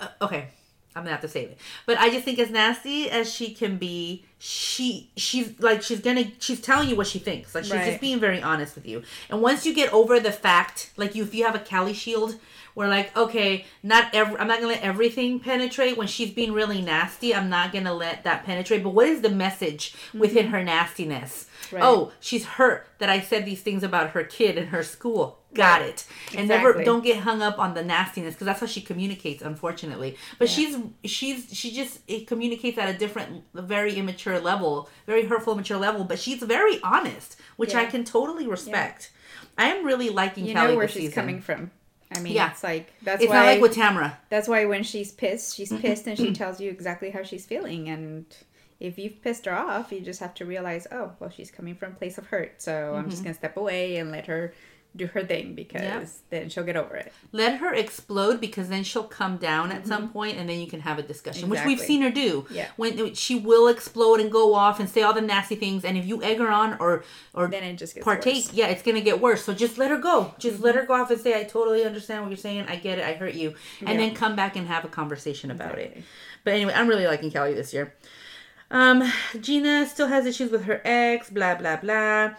uh, 0.00 0.08
okay. 0.22 0.48
I'm 0.96 1.02
gonna 1.02 1.12
have 1.12 1.20
to 1.20 1.28
save 1.28 1.50
it, 1.50 1.58
but 1.86 1.98
I 1.98 2.10
just 2.10 2.24
think 2.24 2.38
as 2.38 2.50
nasty 2.50 3.10
as 3.10 3.32
she 3.32 3.54
can 3.54 3.76
be, 3.76 4.24
she 4.38 5.10
she's 5.16 5.58
like 5.60 5.82
she's 5.82 6.00
gonna 6.00 6.24
she's 6.38 6.60
telling 6.60 6.88
you 6.88 6.96
what 6.96 7.06
she 7.06 7.18
thinks. 7.18 7.54
Like 7.54 7.64
she's 7.64 7.72
just 7.72 8.00
being 8.00 8.18
very 8.18 8.42
honest 8.42 8.74
with 8.74 8.86
you. 8.86 9.02
And 9.30 9.40
once 9.40 9.64
you 9.64 9.74
get 9.74 9.92
over 9.92 10.18
the 10.18 10.32
fact, 10.32 10.90
like 10.96 11.14
you 11.14 11.22
if 11.22 11.34
you 11.34 11.44
have 11.44 11.54
a 11.54 11.60
Kelly 11.60 11.92
shield, 11.92 12.36
where 12.78 12.86
like 12.86 13.14
okay, 13.16 13.64
not 13.82 14.14
every 14.14 14.38
I'm 14.38 14.46
not 14.46 14.60
gonna 14.60 14.72
let 14.72 14.82
everything 14.82 15.40
penetrate. 15.40 15.96
When 15.96 16.06
she's 16.06 16.30
being 16.30 16.52
really 16.52 16.80
nasty, 16.80 17.34
I'm 17.34 17.50
not 17.50 17.72
gonna 17.72 17.92
let 17.92 18.22
that 18.22 18.44
penetrate. 18.44 18.84
But 18.84 18.90
what 18.90 19.08
is 19.08 19.20
the 19.20 19.30
message 19.30 19.96
within 20.14 20.44
mm-hmm. 20.44 20.54
her 20.54 20.62
nastiness? 20.62 21.46
Right. 21.72 21.82
Oh, 21.82 22.12
she's 22.20 22.44
hurt 22.44 22.86
that 22.98 23.08
I 23.08 23.20
said 23.20 23.44
these 23.44 23.62
things 23.62 23.82
about 23.82 24.10
her 24.10 24.22
kid 24.22 24.56
and 24.56 24.68
her 24.68 24.84
school. 24.84 25.40
Got 25.54 25.80
Right. 25.80 25.88
it. 25.88 26.06
And 26.36 26.46
never 26.46 26.84
don't 26.84 27.02
get 27.02 27.18
hung 27.18 27.42
up 27.42 27.58
on 27.58 27.74
the 27.74 27.82
nastiness 27.82 28.34
because 28.34 28.44
that's 28.44 28.60
how 28.60 28.66
she 28.66 28.80
communicates. 28.80 29.42
Unfortunately, 29.42 30.16
but 30.38 30.48
she's 30.48 30.76
she's 31.04 31.52
she 31.52 31.72
just 31.72 31.98
it 32.06 32.28
communicates 32.28 32.78
at 32.78 32.94
a 32.94 32.96
different, 32.96 33.42
very 33.54 33.96
immature 33.96 34.38
level, 34.38 34.88
very 35.04 35.26
hurtful, 35.26 35.54
immature 35.54 35.78
level. 35.78 36.04
But 36.04 36.20
she's 36.20 36.44
very 36.44 36.80
honest, 36.84 37.40
which 37.56 37.74
I 37.74 37.86
can 37.86 38.04
totally 38.04 38.46
respect. 38.46 39.10
I 39.58 39.64
am 39.70 39.84
really 39.84 40.10
liking 40.10 40.46
You 40.46 40.54
Kelly 40.54 40.70
know 40.70 40.76
where 40.76 40.86
she's 40.86 41.08
season. 41.08 41.14
coming 41.14 41.40
from. 41.40 41.72
I 42.10 42.20
mean, 42.20 42.32
Yeah. 42.34 42.50
it's 42.50 42.62
like 42.62 42.92
that's 43.02 43.22
It's 43.22 43.30
why 43.30 43.36
not 43.36 43.46
like 43.46 43.60
with 43.60 43.74
Tamara. 43.74 44.18
that's 44.30 44.48
why 44.48 44.64
when 44.64 44.82
she's 44.82 45.12
pissed, 45.12 45.54
she's 45.56 45.72
pissed 45.72 46.06
and 46.06 46.18
she 46.18 46.32
tells 46.32 46.60
you 46.60 46.70
exactly 46.70 47.10
how 47.10 47.22
she's 47.22 47.44
feeling. 47.46 47.88
And 47.88 48.24
if 48.80 48.98
you've 48.98 49.20
pissed 49.22 49.44
her 49.46 49.54
off, 49.54 49.92
you 49.92 50.00
just 50.00 50.20
have 50.20 50.34
to 50.34 50.46
realize, 50.46 50.86
oh, 50.90 51.12
well, 51.20 51.30
she's 51.30 51.50
coming 51.50 51.74
from 51.74 51.92
a 51.92 51.96
place 51.96 52.16
of 52.18 52.26
hurt. 52.26 52.62
So 52.62 52.94
I'm 52.94 53.02
Mm-hmm. 53.02 53.10
just 53.10 53.22
gonna 53.24 53.34
step 53.34 53.56
away 53.56 53.96
and 53.96 54.10
let 54.10 54.26
her 54.26 54.54
do 54.96 55.06
her 55.06 55.22
thing 55.24 55.54
because 55.54 56.22
then 56.30 56.48
she'll 56.48 56.64
get 56.64 56.76
over 56.76 56.96
it. 56.96 57.12
Let 57.30 57.58
her 57.58 57.72
explode 57.72 58.40
because 58.40 58.68
then 58.68 58.82
she'll 58.82 59.04
come 59.04 59.36
down 59.36 59.70
at 59.70 59.86
some 59.86 60.08
point 60.10 60.38
and 60.38 60.48
then 60.48 60.58
you 60.58 60.66
can 60.66 60.80
have 60.80 60.98
a 60.98 61.02
discussion, 61.02 61.48
which 61.48 61.60
we've 61.64 61.78
Mm-hmm. 61.78 61.86
Seen 61.86 62.02
her 62.02 62.10
do. 62.10 62.46
Yeah. 62.50 62.66
When 62.76 63.14
she 63.14 63.36
will 63.38 63.68
explode 63.68 64.18
and 64.20 64.32
go 64.32 64.54
off 64.54 64.80
and 64.80 64.88
say 64.88 65.02
all 65.02 65.12
the 65.12 65.20
nasty 65.20 65.54
things, 65.54 65.84
and 65.84 65.96
if 65.96 66.04
you 66.06 66.22
egg 66.22 66.38
her 66.38 66.48
on 66.50 66.76
or 66.80 67.04
or 67.34 67.46
Then 67.48 67.62
it 67.62 67.76
just 67.76 67.94
gets 67.94 68.04
partake, 68.04 68.46
worse. 68.46 68.52
yeah, 68.52 68.66
it's 68.66 68.82
gonna 68.82 69.00
get 69.00 69.20
worse. 69.20 69.44
So 69.44 69.54
just 69.54 69.78
let 69.78 69.90
her 69.90 69.98
go. 69.98 70.34
Just 70.38 70.60
let 70.60 70.74
her 70.74 70.84
go 70.84 70.94
off 70.94 71.10
and 71.10 71.20
say, 71.20 71.38
"I 71.38 71.44
totally 71.44 71.84
understand 71.84 72.22
what 72.22 72.30
you're 72.30 72.36
saying. 72.36 72.64
I 72.68 72.76
get 72.76 72.98
it. 72.98 73.04
I 73.04 73.12
hurt 73.14 73.34
you," 73.34 73.54
and 73.80 73.90
Yeah. 73.90 73.96
then 74.06 74.14
come 74.14 74.34
back 74.34 74.56
and 74.56 74.66
have 74.66 74.84
a 74.84 74.88
conversation 74.88 75.50
about 75.52 75.78
it. 75.78 76.02
But 76.44 76.54
anyway, 76.54 76.72
I'm 76.74 76.88
really 76.88 77.06
liking 77.06 77.30
Kelly 77.30 77.54
this 77.54 77.72
year. 77.72 77.94
Um, 78.70 79.02
Gina 79.40 79.86
still 79.86 80.08
has 80.08 80.26
issues 80.26 80.50
with 80.50 80.64
her 80.64 80.80
ex. 80.84 81.30
Blah 81.30 81.54
blah 81.54 81.76
blah. 81.76 82.30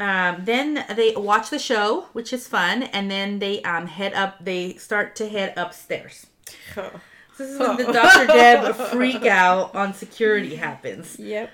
Um, 0.00 0.44
then 0.46 0.84
they 0.96 1.12
watch 1.14 1.50
the 1.50 1.58
show, 1.58 2.06
which 2.14 2.32
is 2.32 2.48
fun, 2.48 2.84
and 2.84 3.10
then 3.10 3.38
they 3.38 3.62
um, 3.62 3.86
head 3.86 4.14
up. 4.14 4.42
They 4.42 4.74
start 4.74 5.14
to 5.16 5.28
head 5.28 5.54
upstairs. 5.56 6.26
This 7.38 7.52
is 7.52 7.58
when 7.58 7.78
the 7.78 7.90
Dr. 7.90 8.26
Deb 8.26 8.74
freak 8.74 9.24
out 9.24 9.74
on 9.74 9.94
security 9.94 10.56
happens. 10.56 11.18
Yep. 11.18 11.48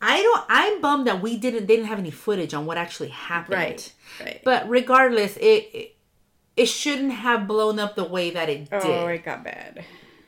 I 0.00 0.22
don't. 0.22 0.44
I'm 0.48 0.80
bummed 0.80 1.06
that 1.08 1.20
we 1.20 1.36
didn't. 1.36 1.66
They 1.66 1.76
didn't 1.76 1.88
have 1.88 1.98
any 1.98 2.10
footage 2.10 2.54
on 2.54 2.64
what 2.64 2.78
actually 2.78 3.10
happened. 3.10 3.58
Right. 3.58 3.92
Right. 4.18 4.40
But 4.44 4.66
regardless, 4.66 5.36
it 5.36 5.68
it, 5.74 5.96
it 6.56 6.66
shouldn't 6.66 7.12
have 7.12 7.46
blown 7.46 7.78
up 7.78 7.96
the 7.96 8.04
way 8.04 8.30
that 8.30 8.48
it 8.48 8.70
did. 8.70 8.84
oh, 8.84 9.06
it 9.08 9.24
got 9.26 9.44
bad. 9.44 9.84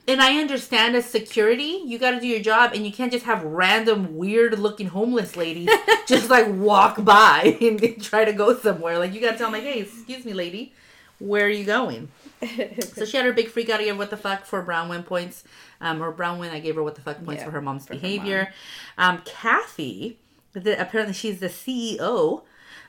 And 0.09 0.23
I 0.23 0.39
understand 0.39 0.97
as 0.97 1.05
security, 1.05 1.83
you 1.85 1.99
got 1.99 2.13
to 2.13 2.21
do 2.21 2.27
your 2.27 2.41
job, 2.41 2.73
and 2.73 2.87
you 2.87 2.91
can't 2.91 3.13
just 3.13 3.27
have 3.27 3.45
random 3.45 4.17
weird 4.17 4.59
looking 4.59 4.87
homeless 4.87 5.37
ladies 5.37 5.69
just 6.07 6.31
like 6.31 6.47
walk 6.49 7.05
by 7.05 7.59
and 7.61 8.03
try 8.03 8.25
to 8.25 8.33
go 8.33 8.57
somewhere. 8.59 8.99
Like 8.99 9.13
you 9.13 9.21
got 9.21 9.33
to 9.33 9.39
tell 9.39 9.51
them, 9.51 9.63
like, 9.63 9.71
hey, 9.71 9.81
excuse 9.81 10.25
me, 10.25 10.33
lady, 10.33 10.73
where 11.19 11.45
are 11.45 11.51
you 11.51 11.65
going? 11.65 12.09
So 12.95 13.05
she 13.05 13.17
had 13.17 13.27
her 13.27 13.33
big 13.33 13.49
freak 13.51 13.69
out. 13.69 13.81
Her 13.85 13.95
what 13.95 14.11
the 14.11 14.17
fuck 14.17 14.45
for 14.45 14.65
Braunwyn 14.65 15.05
points, 15.05 15.45
um, 15.81 16.03
or 16.03 16.13
Braunwyn. 16.13 16.51
I 16.51 16.61
gave 16.61 16.77
her 16.77 16.83
what 16.83 16.95
the 16.95 17.01
fuck 17.01 17.23
points 17.25 17.41
Yeah, 17.41 17.47
for 17.47 17.51
her 17.51 17.61
mom's 17.61 17.87
for 17.87 17.95
her 17.95 18.01
behavior. 18.01 18.53
Um, 18.97 19.23
Kathy, 19.25 20.19
the, 20.53 20.81
apparently 20.81 21.15
she's 21.15 21.41
the 21.41 21.49
CEO. 21.49 22.43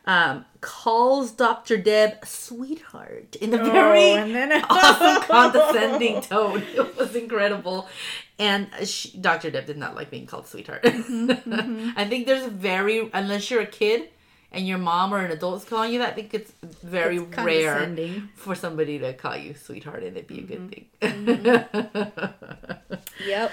Um, 0.10 0.46
calls 0.60 1.32
Dr. 1.32 1.78
Deb 1.78 2.26
sweetheart 2.26 3.36
in 3.36 3.54
a 3.54 3.58
very 3.58 4.12
Oh, 4.14 4.16
and 4.18 4.34
then- 4.36 4.66
awesome 4.70 5.22
condescending 5.24 6.22
tone. 6.22 6.64
It 6.76 6.98
was 6.98 7.16
incredible. 7.16 7.88
And 8.40 8.68
she, 8.86 9.16
Dr. 9.18 9.52
Deb 9.52 9.68
did 9.68 9.78
not 9.78 9.94
like 9.96 10.10
being 10.10 10.26
called 10.26 10.48
sweetheart. 10.48 10.82
Mm-hmm, 10.84 11.92
I 11.96 12.06
think 12.06 12.26
there's 12.26 12.48
very, 12.48 13.10
unless 13.14 13.52
you're 13.52 13.62
a 13.62 13.68
kid 13.68 14.10
and 14.52 14.68
your 14.68 14.80
mom 14.80 15.14
or 15.14 15.20
an 15.24 15.30
adult's 15.32 15.64
calling 15.66 15.94
you 15.94 16.00
that, 16.00 16.14
I 16.14 16.16
think 16.16 16.34
it's 16.34 16.52
very 16.84 17.18
It's 17.18 17.38
rare 17.38 17.96
for 18.36 18.56
somebody 18.56 18.98
to 19.00 19.14
call 19.14 19.38
you 19.38 19.54
sweetheart 19.54 20.02
and 20.04 20.18
it'd 20.18 20.26
be 20.28 20.40
a 20.40 20.42
good 20.42 20.88
Mm-hmm. 21.02 21.86
thing. 22.00 23.00
Yep. 23.28 23.52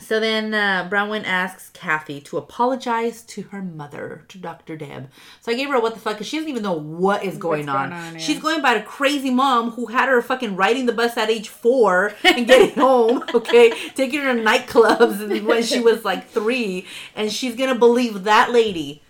So 0.00 0.18
then 0.18 0.54
uh, 0.54 0.88
Braunwyn 0.90 1.24
asks 1.24 1.70
Kathy 1.70 2.20
to 2.22 2.38
apologize 2.38 3.22
to 3.22 3.42
her 3.44 3.62
mother, 3.62 4.24
to 4.28 4.38
Dr. 4.38 4.76
Deb. 4.76 5.08
So 5.40 5.52
I 5.52 5.54
gave 5.54 5.68
her 5.68 5.76
a 5.76 5.80
what 5.80 5.94
the 5.94 6.00
fuck 6.00 6.14
because 6.14 6.26
she 6.26 6.38
doesn't 6.38 6.50
even 6.50 6.62
know 6.62 6.72
what 6.72 7.22
is 7.22 7.36
going 7.38 7.66
What's 7.66 7.76
on. 7.78 7.90
going 7.90 8.02
on, 8.02 8.12
yeah. 8.14 8.18
She's 8.18 8.40
going 8.40 8.62
by 8.62 8.74
a 8.74 8.82
crazy 8.82 9.30
mom 9.30 9.72
who 9.72 9.86
had 9.86 10.08
her 10.08 10.20
fucking 10.22 10.56
riding 10.56 10.86
the 10.86 10.92
bus 10.92 11.16
at 11.16 11.30
age 11.30 11.48
four 11.48 12.14
and 12.24 12.46
getting 12.46 12.74
home, 12.80 13.22
okay, 13.34 13.70
taking 13.94 14.20
her 14.20 14.34
to 14.34 14.40
nightclubs 14.42 15.44
when 15.46 15.62
she 15.62 15.80
was 15.80 16.04
like 16.04 16.28
three, 16.28 16.86
and 17.14 17.30
she's 17.30 17.54
gonna 17.54 17.74
believe 17.74 18.24
that 18.24 18.50
lady 18.50 19.02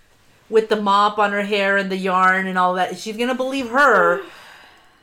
with 0.48 0.68
the 0.68 0.80
mop 0.80 1.18
on 1.18 1.30
her 1.32 1.42
hair 1.42 1.76
and 1.76 1.90
the 1.90 1.96
yarn 1.96 2.46
and 2.46 2.58
all 2.58 2.74
that. 2.74 2.98
She's 2.98 3.16
gonna 3.16 3.34
believe 3.34 3.68
her 3.70 4.22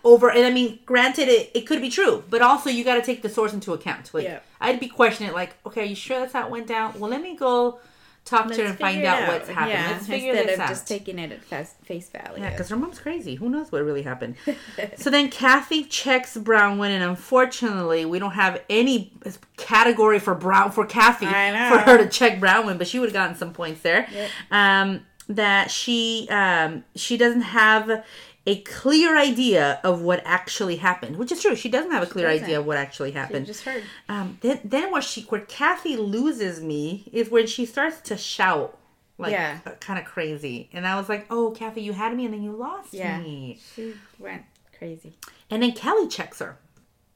over 0.04 0.30
and 0.30 0.46
I 0.46 0.52
mean, 0.52 0.80
granted 0.86 1.28
it, 1.28 1.52
it 1.54 1.62
could 1.68 1.82
be 1.82 1.90
true, 1.90 2.24
but 2.30 2.42
also 2.42 2.70
you 2.70 2.84
gotta 2.84 3.02
take 3.02 3.22
the 3.22 3.30
source 3.30 3.54
into 3.54 3.74
account. 3.74 4.14
Like 4.14 4.24
Yeah. 4.26 4.40
I'd 4.62 4.80
be 4.80 4.88
questioning 4.88 5.32
it 5.32 5.36
like, 5.36 5.56
okay, 5.66 5.82
are 5.82 5.86
you 5.86 5.96
sure 5.96 6.20
that's 6.20 6.34
how 6.34 6.46
it 6.46 6.52
went 6.52 6.68
down? 6.68 7.00
Well 7.00 7.10
let 7.10 7.22
me 7.22 7.36
go 7.36 7.80
talk 8.26 8.52
to 8.52 8.56
her 8.62 8.68
and 8.70 8.78
find 8.78 8.96
figure 8.96 9.10
out, 9.10 9.28
what's 9.30 9.48
happened. 9.50 9.72
Yeah, 9.72 9.92
Let's 9.92 10.08
figure 10.08 10.32
instead 10.32 10.48
this 10.50 10.56
of 10.56 10.60
out. 10.62 10.70
just 10.70 10.88
taking 10.88 11.18
it 11.18 11.32
at 11.32 11.42
face, 11.44 11.76
face 11.84 12.10
value. 12.10 12.44
Yeah, 12.44 12.50
because 12.50 12.68
her 12.70 12.76
mom's 12.76 13.00
crazy. 13.00 13.36
Who 13.36 13.48
knows 13.50 13.72
what 13.72 13.84
really 13.84 14.02
happened? 14.02 14.36
so 14.98 15.10
then 15.10 15.30
Kathy 15.30 15.86
checks 15.86 16.36
Braunwyn, 16.36 16.90
and 16.90 17.04
unfortunately, 17.04 18.04
we 18.06 18.20
don't 18.20 18.32
have 18.34 18.62
any 18.70 19.14
category 19.56 20.20
for 20.20 20.36
Brown 20.36 20.72
for 20.72 20.86
Kathy 20.86 21.26
for 21.26 21.32
her 21.80 21.98
to 21.98 22.10
check 22.10 22.40
Braunwyn, 22.40 22.78
but 22.78 22.88
she 22.88 23.00
would 23.00 23.08
have 23.08 23.14
gotten 23.14 23.36
some 23.38 23.54
points 23.54 23.82
there. 23.82 24.08
Yep. 24.12 24.30
Um, 24.52 25.06
that 25.30 25.72
she 25.72 26.28
um, 26.30 26.84
she 26.96 27.18
doesn't 27.18 27.42
have 27.42 28.04
a 28.48 28.62
clear 28.62 29.18
idea 29.18 29.80
of 29.84 30.02
what 30.02 30.22
actually 30.26 30.78
happened, 30.78 31.18
which 31.18 31.32
is 31.32 31.42
true. 31.42 31.56
She 31.56 31.70
doesn't 31.70 31.92
have 31.92 32.02
a 32.02 32.06
clear 32.08 32.28
doesn't. 32.30 32.46
idea 32.46 32.60
of 32.60 32.66
what 32.66 32.78
actually 32.78 33.12
happened. 33.12 33.46
just 33.46 33.64
heard. 33.64 33.84
Um, 34.10 34.38
then, 34.42 34.60
then 34.64 34.92
where 34.92 35.02
she, 35.02 35.22
where 35.24 35.42
Kathy 35.42 35.98
loses 35.98 36.62
me 36.62 37.10
is 37.12 37.30
when 37.30 37.46
she 37.46 37.66
starts 37.66 38.00
to 38.10 38.18
shout, 38.18 38.78
like 39.18 39.34
Yeah. 39.34 39.60
kind 39.82 40.00
of 40.00 40.06
crazy, 40.06 40.70
and 40.74 40.88
I 40.88 40.96
was 40.96 41.10
like, 41.10 41.26
"Oh, 41.30 41.52
Kathy, 41.52 41.82
you 41.82 41.92
had 41.94 42.16
me, 42.16 42.24
and 42.26 42.34
then 42.34 42.42
you 42.42 42.54
lost 42.54 42.94
Yeah. 42.94 43.20
me." 43.20 43.60
She 43.76 43.94
went 44.18 44.44
crazy. 44.78 45.14
And 45.52 45.62
then 45.62 45.74
Kelly 45.74 46.08
checks 46.08 46.40
her. 46.40 46.58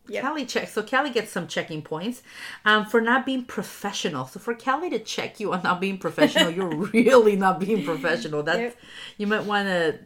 Yep. 0.08 0.24
Kelly 0.24 0.46
checks, 0.46 0.74
so 0.74 0.82
Kelly 0.84 1.12
gets 1.12 1.32
some 1.32 1.48
checking 1.48 1.82
points 1.84 2.24
um, 2.66 2.86
for 2.88 3.00
not 3.00 3.26
being 3.26 3.46
professional. 3.46 4.26
So 4.26 4.40
for 4.40 4.54
Kelly 4.56 4.90
to 4.90 5.00
check 5.00 5.40
you 5.40 5.54
on 5.54 5.62
not 5.64 5.80
being 5.80 5.98
professional, 6.00 6.50
you're 6.50 6.68
really 6.94 7.36
not 7.38 7.60
being 7.60 7.86
professional. 7.86 8.42
That's 8.44 8.60
Yep. 8.60 8.78
you 9.20 9.28
might 9.28 9.46
want 9.46 9.68
to 9.68 10.00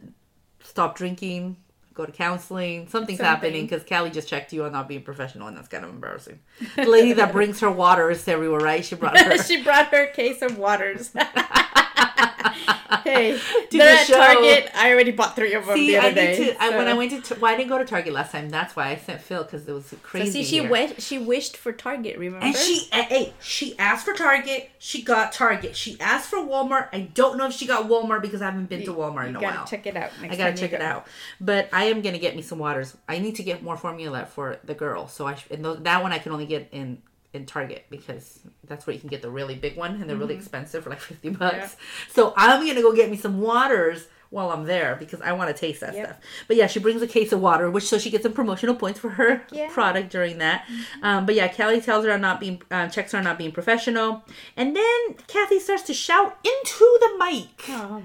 stop 0.66 0.96
drinking, 0.96 1.56
go 1.94 2.04
to 2.04 2.12
counseling. 2.12 2.88
Something's 2.88 3.18
Something. 3.18 3.24
happening 3.26 3.62
because 3.66 3.82
Kelly 3.82 4.10
just 4.10 4.28
checked 4.28 4.52
you 4.52 4.64
on 4.64 4.72
not 4.72 4.88
being 4.88 5.02
professional, 5.02 5.48
and 5.48 5.56
that's 5.56 5.68
kind 5.68 5.84
of 5.84 5.90
embarrassing. 5.90 6.38
The 6.76 6.84
lady 6.84 7.12
that 7.14 7.32
brings 7.32 7.60
her 7.60 7.70
waters 7.70 8.26
everywhere, 8.28 8.60
right? 8.60 8.84
She 8.84 8.94
brought 8.94 9.18
her. 9.18 9.38
she 9.42 9.62
brought 9.62 9.86
her 9.88 10.06
case 10.08 10.42
of 10.42 10.58
waters. 10.58 11.10
hey, 13.04 13.38
To 13.70 13.78
they're 13.78 13.94
the 13.94 14.00
at 14.00 14.06
show. 14.06 14.14
Target. 14.16 14.70
I 14.74 14.92
already 14.92 15.10
bought 15.12 15.36
three 15.36 15.54
of 15.54 15.66
them 15.66 15.76
See, 15.76 15.88
the 15.88 15.98
other 15.98 16.06
I 16.08 16.10
need 16.10 16.14
day. 16.14 16.36
to. 16.52 16.62
I, 16.62 16.70
when 16.76 16.88
I 16.88 16.94
went 16.94 17.24
to, 17.24 17.34
well, 17.40 17.52
I 17.52 17.56
didn't 17.56 17.68
go 17.68 17.78
to 17.78 17.84
Target 17.84 18.12
last 18.12 18.32
time. 18.32 18.48
That's 18.50 18.74
why 18.76 18.88
I 18.90 18.96
sent 18.96 19.20
Phil 19.20 19.42
because 19.44 19.66
it 19.68 19.72
was 19.72 19.86
So 19.86 19.96
crazy. 20.02 20.42
see, 20.42 20.44
she 20.44 20.60
went. 20.60 21.00
She 21.02 21.18
wished 21.18 21.56
for 21.56 21.72
Target. 21.72 22.18
Remember? 22.18 22.44
And 22.46 22.54
she, 22.56 22.88
eh, 22.92 23.02
hey, 23.02 23.34
she 23.40 23.78
asked 23.78 24.06
for 24.06 24.14
Target. 24.14 24.70
She 24.78 25.02
got 25.02 25.32
Target. 25.32 25.76
She 25.76 25.98
asked 26.00 26.28
for 26.30 26.38
Walmart. 26.38 26.88
I 26.92 27.00
don't 27.14 27.38
know 27.38 27.46
if 27.46 27.52
she 27.52 27.66
got 27.66 27.88
Walmart 27.88 28.22
because 28.22 28.42
I 28.42 28.46
haven't 28.46 28.68
been 28.68 28.84
to 28.84 28.92
Walmart 28.94 29.26
in 29.26 29.32
you 29.32 29.38
a 29.38 29.40
gotta 29.42 29.56
while. 29.58 29.66
check 29.66 29.86
it 29.86 29.96
out. 29.96 30.10
Next 30.20 30.34
I 30.34 30.36
gotta 30.36 30.50
you 30.52 30.56
check 30.58 30.72
it 30.72 30.82
out. 30.82 31.06
But 31.40 31.68
I 31.72 31.84
am 31.84 32.00
gonna 32.02 32.18
get 32.18 32.36
me 32.36 32.42
some 32.42 32.58
waters. 32.58 32.96
I 33.08 33.18
need 33.18 33.36
to 33.36 33.42
get 33.42 33.62
more 33.62 33.76
formula 33.76 34.26
for 34.26 34.58
the 34.64 34.74
girl. 34.74 35.08
So 35.08 35.26
I 35.26 35.34
sh- 35.34 35.46
and 35.50 35.64
th- 35.64 35.78
that 35.80 36.02
one 36.02 36.12
I 36.12 36.18
can 36.18 36.32
only 36.32 36.46
get 36.46 36.68
in 36.72 36.98
in 37.36 37.46
Target 37.46 37.84
because 37.90 38.40
that's 38.66 38.86
where 38.86 38.94
you 38.94 39.00
can 39.00 39.08
get 39.08 39.22
the 39.22 39.30
really 39.30 39.54
big 39.54 39.76
one 39.76 40.00
and 40.00 40.10
they're 40.10 40.16
really 40.16 40.34
expensive 40.34 40.82
for 40.84 40.90
like 40.90 41.00
fifty 41.00 41.28
bucks. 41.30 41.54
Mm-hmm. 41.54 41.62
Yeah. 42.08 42.12
So 42.14 42.34
I'm 42.36 42.66
gonna 42.66 42.82
go 42.82 42.92
get 42.94 43.10
me 43.10 43.16
some 43.16 43.40
waters 43.40 44.08
while 44.30 44.50
I'm 44.50 44.64
there 44.64 44.96
because 44.98 45.20
I 45.20 45.30
want 45.32 45.54
to 45.54 45.58
taste 45.58 45.80
that 45.82 45.94
Yep. 45.94 46.04
stuff. 46.04 46.18
But 46.48 46.56
yeah, 46.56 46.66
she 46.66 46.80
brings 46.80 47.00
a 47.00 47.06
case 47.06 47.30
of 47.30 47.40
water, 47.40 47.70
which 47.70 47.84
so 47.84 47.96
she 47.96 48.10
gets 48.10 48.24
some 48.24 48.32
promotional 48.32 48.74
points 48.74 48.98
for 48.98 49.10
her 49.10 49.42
Yeah. 49.52 49.68
product 49.72 50.10
during 50.10 50.38
that. 50.38 50.66
Um, 51.00 51.26
but 51.26 51.36
yeah, 51.36 51.46
Kelly 51.46 51.80
tells 51.80 52.04
her 52.04 52.10
I'm 52.10 52.20
not 52.20 52.40
being 52.40 52.60
uh, 52.72 52.88
checks 52.88 53.12
her 53.12 53.22
not 53.22 53.38
being 53.38 53.52
professional, 53.52 54.24
and 54.56 54.74
then 54.74 55.14
Kathy 55.28 55.60
starts 55.60 55.84
to 55.84 55.94
shout 55.94 56.36
into 56.44 56.98
the 57.00 57.16
mic 57.24 57.68
Oh 57.68 58.02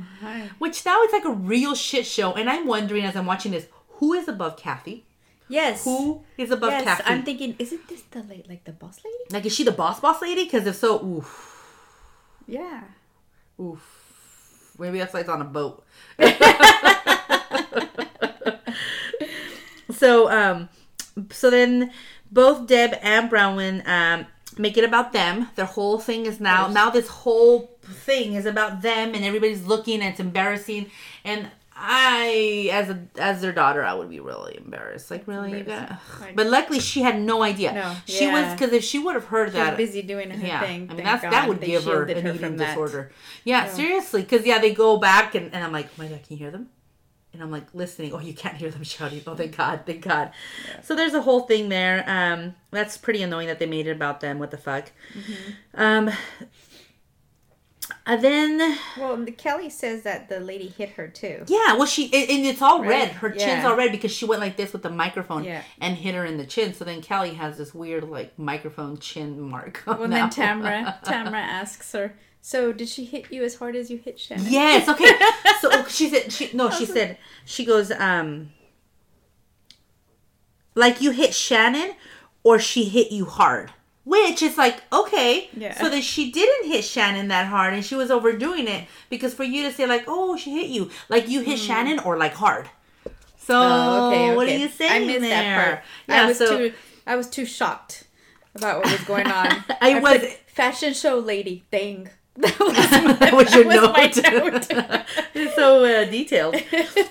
which 0.60 0.86
now 0.86 1.02
it's 1.02 1.12
like 1.14 1.26
a 1.26 1.32
real 1.32 1.74
shit 1.74 2.06
show. 2.06 2.34
And 2.34 2.48
I'm 2.50 2.68
wondering 2.68 3.04
as 3.04 3.16
I'm 3.16 3.26
watching 3.26 3.52
this, 3.52 3.66
who 3.94 4.14
is 4.14 4.28
above 4.28 4.58
Kathy? 4.58 5.06
Yes. 5.52 5.84
Who 5.84 6.24
is 6.38 6.50
above 6.50 6.72
yes, 6.72 6.84
Kathy? 6.86 7.04
I'm 7.06 7.24
thinking, 7.24 7.56
isn't 7.60 7.88
this 7.88 8.02
the 8.10 8.24
like, 8.24 8.46
like 8.48 8.64
the 8.64 8.72
boss 8.72 9.00
lady? 9.04 9.18
like, 9.32 9.46
is 9.46 9.54
she 9.54 9.64
the 9.64 9.72
boss 9.72 10.00
boss 10.00 10.22
lady? 10.22 10.46
Because 10.46 10.66
if 10.66 10.76
so, 10.76 11.04
oof, 11.06 12.44
Yeah. 12.48 12.84
oof. 13.60 13.98
Maybe 14.80 15.00
that's 15.00 15.14
why 15.14 15.20
it's 15.20 15.30
on 15.30 15.42
a 15.42 15.46
boat. 15.46 15.84
so, 19.92 20.32
um, 20.32 20.70
so 21.32 21.50
then 21.50 21.92
both 22.32 22.68
Deb 22.68 22.98
and 23.02 23.30
Braunwyn 23.30 23.88
um 23.88 24.26
make 24.58 24.78
it 24.78 24.84
about 24.84 25.14
them. 25.14 25.50
Their 25.56 25.66
whole 25.66 26.00
thing 26.00 26.26
is 26.26 26.40
now 26.40 26.68
now 26.68 26.90
this 26.90 27.08
whole 27.08 27.72
thing 27.84 28.34
is 28.34 28.46
about 28.46 28.82
them, 28.82 29.14
and 29.14 29.24
everybody's 29.26 29.66
looking, 29.66 30.02
and 30.02 30.12
it's 30.12 30.20
embarrassing. 30.20 30.90
And 31.24 31.50
I, 31.84 32.70
as 32.72 32.90
a 32.92 33.00
as 33.18 33.42
their 33.42 33.52
daughter, 33.52 33.84
I 33.84 33.94
would 33.96 34.10
be 34.10 34.20
really 34.20 34.56
embarrassed. 34.58 35.10
Like, 35.10 35.28
really, 35.28 35.58
you 35.58 35.64
got. 35.64 36.00
But 36.36 36.46
luckily, 36.48 36.80
she 36.80 37.02
had 37.02 37.20
no 37.20 37.42
idea. 37.42 37.74
No, 37.74 37.96
she 38.06 38.28
was 38.30 38.52
because 38.54 38.72
if 38.72 38.84
she 38.84 39.00
would 39.00 39.16
have 39.16 39.26
heard 39.26 39.52
She 39.52 39.58
was 39.58 39.68
that, 39.68 39.78
busy 39.78 40.02
doing 40.04 40.30
her 40.30 40.46
yeah, 40.46 40.62
thing. 40.62 40.88
I 40.92 40.94
mean 40.94 41.04
that's 41.04 41.24
that 41.24 41.50
would 41.50 41.60
give 41.60 41.86
her 41.86 42.04
an 42.04 42.20
eating 42.20 42.38
from 42.38 42.58
that. 42.58 42.68
disorder. 42.76 43.12
Yeah, 43.44 43.66
Yeah. 43.66 43.72
seriously, 43.72 44.22
because 44.22 44.46
yeah, 44.46 44.60
they 44.60 44.74
go 44.74 44.98
back 44.98 45.34
and, 45.34 45.52
and 45.54 45.64
I'm 45.64 45.72
like, 45.72 45.88
oh 45.88 45.94
my 45.98 46.08
god, 46.08 46.22
can 46.24 46.38
you 46.38 46.38
hear 46.38 46.52
them? 46.52 46.70
And 47.34 47.42
I'm 47.42 47.50
like 47.50 47.74
listening. 47.74 48.14
Oh, 48.14 48.20
you 48.20 48.34
can't 48.34 48.58
hear 48.58 48.70
them 48.70 48.84
shouting. 48.84 49.22
Oh, 49.26 49.36
thank 49.36 49.56
God, 49.58 49.82
thank 49.86 50.02
God. 50.02 50.32
So 50.84 50.96
there's 50.96 51.14
a 51.14 51.22
whole 51.22 51.42
thing 51.42 51.70
there. 51.70 52.04
Um, 52.06 52.56
that's 52.72 52.98
pretty 52.98 53.24
annoying 53.24 53.48
that 53.48 53.58
they 53.58 53.66
made 53.66 53.88
it 53.88 53.92
about 53.92 54.20
them. 54.20 54.38
What 54.38 54.52
the 54.52 54.58
fuck? 54.58 54.92
Mm-hmm. 55.18 55.52
Um, 55.82 56.12
and 58.06 58.22
then 58.24 58.78
Well, 58.98 59.24
Kelly 59.38 59.70
says 59.70 60.04
that 60.04 60.28
the 60.30 60.40
lady 60.40 60.68
hit 60.68 60.90
her 60.92 61.08
too. 61.08 61.44
yeah, 61.48 61.74
well 61.76 61.86
she 61.86 62.06
and 62.14 62.30
and 62.30 62.46
it's 62.46 62.62
all 62.62 62.84
red. 62.84 63.10
Her 63.10 63.30
chin's 63.30 63.64
all 63.66 63.76
red 63.76 63.92
because 63.92 64.12
she 64.12 64.26
went 64.26 64.42
like 64.42 64.58
this 64.58 64.74
with 64.74 64.82
the 64.84 64.90
microphone 64.90 65.44
Yeah. 65.44 65.64
and 65.80 65.96
hit 65.98 66.16
her 66.16 66.26
in 66.26 66.38
the 66.38 66.46
chin. 66.46 66.74
So 66.74 66.84
then 66.86 67.02
Kelly 67.02 67.34
has 67.36 67.58
this 67.58 67.74
weird 67.74 68.04
like 68.10 68.38
microphone 68.40 68.98
chin 68.98 69.40
mark. 69.40 69.84
Well, 69.86 70.08
now. 70.08 70.28
then 70.28 70.30
Tamra, 70.62 71.04
Tamra 71.04 71.34
asks 71.40 71.92
her, 71.94 72.16
"So 72.42 72.72
did 72.74 72.88
she 72.90 73.06
hit 73.06 73.32
you 73.32 73.44
as 73.44 73.56
hard 73.56 73.76
as 73.76 73.90
you 73.92 73.98
hit 73.98 74.20
Shannon?" 74.20 74.46
Yes. 74.50 74.88
Okay. 74.90 75.12
So 75.62 75.86
she 75.86 76.10
said 76.10 76.32
she 76.32 76.50
no. 76.54 76.72
She 76.72 76.88
said 76.88 77.20
she 77.46 77.66
goes 77.66 77.92
um. 77.92 78.52
Like 80.74 81.02
you 81.02 81.12
hit 81.12 81.34
Shannon, 81.36 81.94
or 82.44 82.58
she 82.58 82.86
hit 82.86 83.12
you 83.12 83.26
hard. 83.26 83.74
Which 84.04 84.42
is 84.42 84.58
like, 84.58 84.82
okay. 84.92 85.50
Yeah. 85.56 85.80
So 85.80 85.90
that 85.90 86.04
she 86.04 86.32
didn't 86.32 86.72
hit 86.72 86.84
Shannon 86.84 87.28
that 87.28 87.48
hard 87.48 87.74
and 87.74 87.86
she 87.86 87.96
was 87.96 88.10
overdoing 88.10 88.68
it. 88.68 88.88
Because 89.10 89.34
for 89.34 89.44
you 89.44 89.64
to 89.64 89.72
say, 89.72 89.86
like, 89.86 90.06
oh, 90.08 90.36
she 90.38 90.52
hit 90.52 90.70
you, 90.70 90.90
like 91.08 91.28
you 91.30 91.42
hit 91.42 91.60
mm. 91.60 91.68
Shannon 91.68 92.00
or 92.00 92.18
like 92.18 92.34
hard. 92.34 92.70
So. 93.38 93.60
Oh, 93.60 94.08
okay, 94.08 94.36
what 94.36 94.48
are 94.48 94.58
you 94.58 94.70
saying 94.70 95.04
I 95.04 95.06
missed 95.06 95.22
there? 95.22 95.30
that 95.30 95.66
part. 95.66 95.84
Yeah, 96.08 96.24
I 96.24 96.26
was 96.28 96.38
so 96.38 96.58
too 96.58 96.74
I 97.06 97.16
was 97.16 97.28
too 97.30 97.46
shocked 97.46 98.06
about 98.56 98.84
what 98.84 98.92
was 98.92 99.02
going 99.02 99.28
on. 99.28 99.64
I 99.82 100.00
was- 100.00 100.20
put 100.20 100.30
fashion 100.48 100.94
show 100.94 101.20
lady 101.20 101.64
thing. 101.72 102.10
That 102.38 102.60
was, 102.60 102.76
that 103.20 103.34
was 103.34 103.54
your 103.54 103.64
that 103.66 103.76
note. 103.76 103.98
was 103.98 104.70
my 104.72 104.88
note. 104.88 105.06
it's 105.34 105.56
so 105.56 105.84
uh, 105.84 106.06
detailed. 106.06 106.56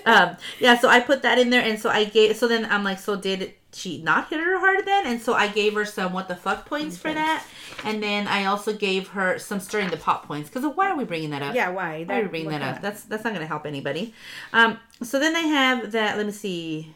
um, 0.05 0.35
yeah, 0.59 0.79
so 0.79 0.89
I 0.89 0.99
put 0.99 1.21
that 1.21 1.37
in 1.37 1.51
there, 1.51 1.61
and 1.61 1.79
so 1.79 1.89
I 1.89 2.05
gave. 2.05 2.35
So 2.37 2.47
then 2.47 2.65
I'm 2.65 2.83
like, 2.83 2.97
so 2.97 3.15
did 3.15 3.53
she 3.71 4.01
not 4.01 4.29
hit 4.29 4.39
her 4.39 4.59
hard 4.59 4.85
then? 4.85 5.05
And 5.05 5.21
so 5.21 5.33
I 5.33 5.47
gave 5.47 5.75
her 5.75 5.85
some 5.85 6.11
what 6.11 6.27
the 6.27 6.35
fuck 6.35 6.65
points 6.65 6.97
for 6.97 7.13
that, 7.13 7.45
and 7.85 8.01
then 8.01 8.27
I 8.27 8.45
also 8.45 8.73
gave 8.73 9.09
her 9.09 9.37
some 9.37 9.59
stirring 9.59 9.91
the 9.91 9.97
pot 9.97 10.23
points. 10.23 10.49
Because 10.49 10.65
why 10.75 10.89
are 10.89 10.97
we 10.97 11.03
bringing 11.03 11.29
that 11.29 11.43
up? 11.43 11.53
yeah, 11.53 11.69
why? 11.69 12.03
Why 12.03 12.19
are 12.19 12.23
we 12.23 12.29
bringing 12.29 12.49
that 12.49 12.61
up? 12.63 12.81
That's 12.81 13.03
that's 13.03 13.23
not 13.23 13.29
going 13.29 13.41
to 13.41 13.47
help 13.47 13.67
anybody. 13.67 14.15
Um, 14.53 14.79
so 15.03 15.19
then 15.19 15.35
I 15.35 15.41
have 15.41 15.91
that. 15.91 16.17
Let 16.17 16.25
me 16.25 16.31
see. 16.31 16.95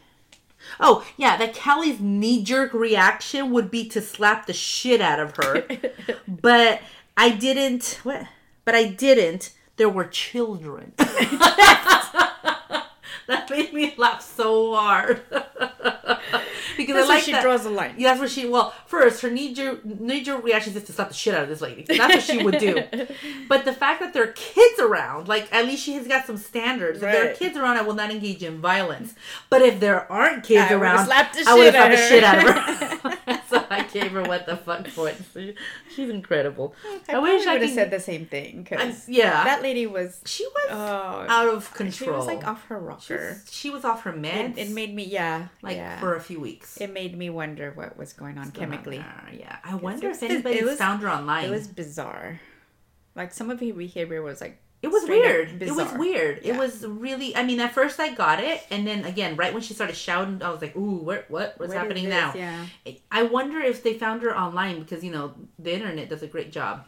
Oh 0.80 1.06
yeah, 1.16 1.36
that 1.36 1.54
Kelly's 1.54 2.00
knee 2.00 2.42
jerk 2.42 2.74
reaction 2.74 3.52
would 3.52 3.70
be 3.70 3.88
to 3.90 4.00
slap 4.00 4.46
the 4.46 4.52
shit 4.52 5.00
out 5.00 5.20
of 5.20 5.36
her, 5.36 5.64
but 6.26 6.80
I 7.16 7.30
didn't. 7.30 8.00
What? 8.02 8.26
But 8.64 8.74
I 8.74 8.84
didn't. 8.88 9.52
There 9.76 9.88
were 9.88 10.04
children. 10.06 10.92
that 13.26 13.50
made 13.50 13.72
me 13.72 13.94
laugh 13.96 14.22
so 14.22 14.74
hard 14.74 15.22
because 16.76 16.94
That's 16.94 17.08
I 17.10 17.14
like 17.14 17.24
she 17.24 17.32
that. 17.32 17.42
draws 17.42 17.64
the 17.64 17.70
line. 17.70 17.94
Yeah, 17.98 18.08
that's 18.10 18.20
what 18.20 18.30
she. 18.30 18.46
Well, 18.48 18.74
first, 18.86 19.20
her 19.22 19.30
knee 19.30 19.52
jerk 19.54 19.84
knee 19.84 20.22
jerk 20.22 20.44
reaction 20.44 20.74
is 20.74 20.84
to 20.84 20.92
slap 20.92 21.08
the 21.08 21.14
shit 21.14 21.34
out 21.34 21.42
of 21.42 21.48
this 21.48 21.60
lady. 21.60 21.82
That's 21.82 22.14
what 22.14 22.22
she 22.22 22.42
would 22.42 22.58
do. 22.58 22.82
But 23.48 23.64
the 23.64 23.72
fact 23.72 24.00
that 24.00 24.12
there 24.12 24.24
are 24.24 24.32
kids 24.32 24.80
around, 24.80 25.28
like 25.28 25.52
at 25.52 25.66
least 25.66 25.84
she 25.84 25.94
has 25.94 26.08
got 26.08 26.26
some 26.26 26.36
standards. 26.36 27.00
Right. 27.00 27.14
If 27.14 27.20
there 27.20 27.30
are 27.30 27.34
kids 27.34 27.56
around, 27.56 27.76
I 27.76 27.82
will 27.82 27.94
not 27.94 28.10
engage 28.10 28.42
in 28.42 28.60
violence. 28.60 29.14
But 29.50 29.62
if 29.62 29.78
there 29.78 30.10
aren't 30.10 30.42
kids 30.42 30.70
I 30.70 30.74
around, 30.74 31.10
I 31.10 31.54
would 31.54 31.74
out 31.74 31.90
the 31.90 31.96
shit 31.96 32.24
out 32.24 32.38
of 32.38 32.44
her. 32.44 33.35
so 33.50 33.64
I 33.70 33.82
gave 33.84 34.12
her 34.12 34.22
what 34.22 34.46
the 34.46 34.56
fuck 34.56 34.86
points. 34.94 35.22
She's 35.94 36.08
incredible. 36.10 36.74
I, 37.08 37.14
I 37.14 37.18
wish 37.18 37.46
I 37.46 37.50
I 37.50 37.52
would 37.54 37.62
have 37.62 37.70
said 37.70 37.90
the 37.90 38.00
same 38.00 38.26
thing 38.26 38.56
I'm- 38.56 38.64
because 38.88 39.08
yeah, 39.08 39.44
that 39.44 39.62
lady 39.62 39.86
was 39.86 40.20
she 40.24 40.44
was 40.46 40.68
oh, 40.70 41.26
out 41.28 41.48
of 41.48 41.72
control. 41.74 41.90
she 41.92 42.10
was 42.10 42.26
like 42.26 42.46
off 42.46 42.64
her 42.66 42.78
rocker. 42.78 43.40
she 43.50 43.70
was 43.70 43.84
off 43.84 44.02
her 44.02 44.12
meds. 44.12 44.56
It, 44.58 44.68
it 44.68 44.70
made 44.70 44.94
me 44.94 45.04
yeah 45.04 45.48
like 45.62 45.76
yeah. 45.76 45.98
for 46.00 46.14
a 46.14 46.20
few 46.20 46.40
weeks. 46.40 46.76
it 46.80 46.92
made 46.92 47.16
me 47.16 47.30
wonder 47.30 47.72
what 47.74 47.96
was 47.96 48.12
going 48.12 48.38
on 48.38 48.46
on 48.46 48.50
chemically. 48.52 48.98
there, 48.98 49.30
Yeah, 49.38 49.56
I 49.64 49.74
wonder 49.74 50.10
if 50.10 50.22
anybody's 50.22 50.62
it 50.62 50.64
was- 50.64 50.78
found 50.78 51.02
her 51.02 51.10
online. 51.10 51.44
It 51.46 51.50
was 51.50 51.66
bizarre. 51.68 52.40
Like 53.14 53.32
some 53.32 53.50
of 53.50 53.60
her 53.60 53.72
behavior 53.72 54.22
was 54.22 54.40
like 54.40 54.58
It 54.86 54.92
was 54.92 55.08
weird. 55.08 55.62
It 55.62 55.74
was 55.74 55.92
weird. 55.98 56.40
It 56.44 56.56
was 56.56 56.86
really. 56.86 57.34
I 57.34 57.42
mean, 57.42 57.60
at 57.60 57.72
first 57.72 57.98
I 57.98 58.14
got 58.14 58.38
it, 58.42 58.62
and 58.70 58.86
then 58.86 59.04
again, 59.04 59.36
right 59.36 59.52
when 59.52 59.62
she 59.62 59.74
started 59.74 59.96
shouting, 59.96 60.42
I 60.42 60.50
was 60.50 60.62
like, 60.62 60.76
"Ooh, 60.76 60.98
where, 61.02 61.24
what, 61.28 61.54
what's 61.58 61.74
What 61.74 61.78
happening 61.78 62.08
now?" 62.08 62.32
Yeah. 62.34 62.66
I 63.10 63.24
wonder 63.24 63.58
if 63.60 63.82
they 63.82 63.94
found 63.94 64.22
her 64.22 64.36
online 64.36 64.80
because 64.80 65.02
you 65.02 65.10
know 65.10 65.34
the 65.58 65.72
internet 65.74 66.08
does 66.08 66.22
a 66.22 66.26
great 66.28 66.52
job. 66.52 66.86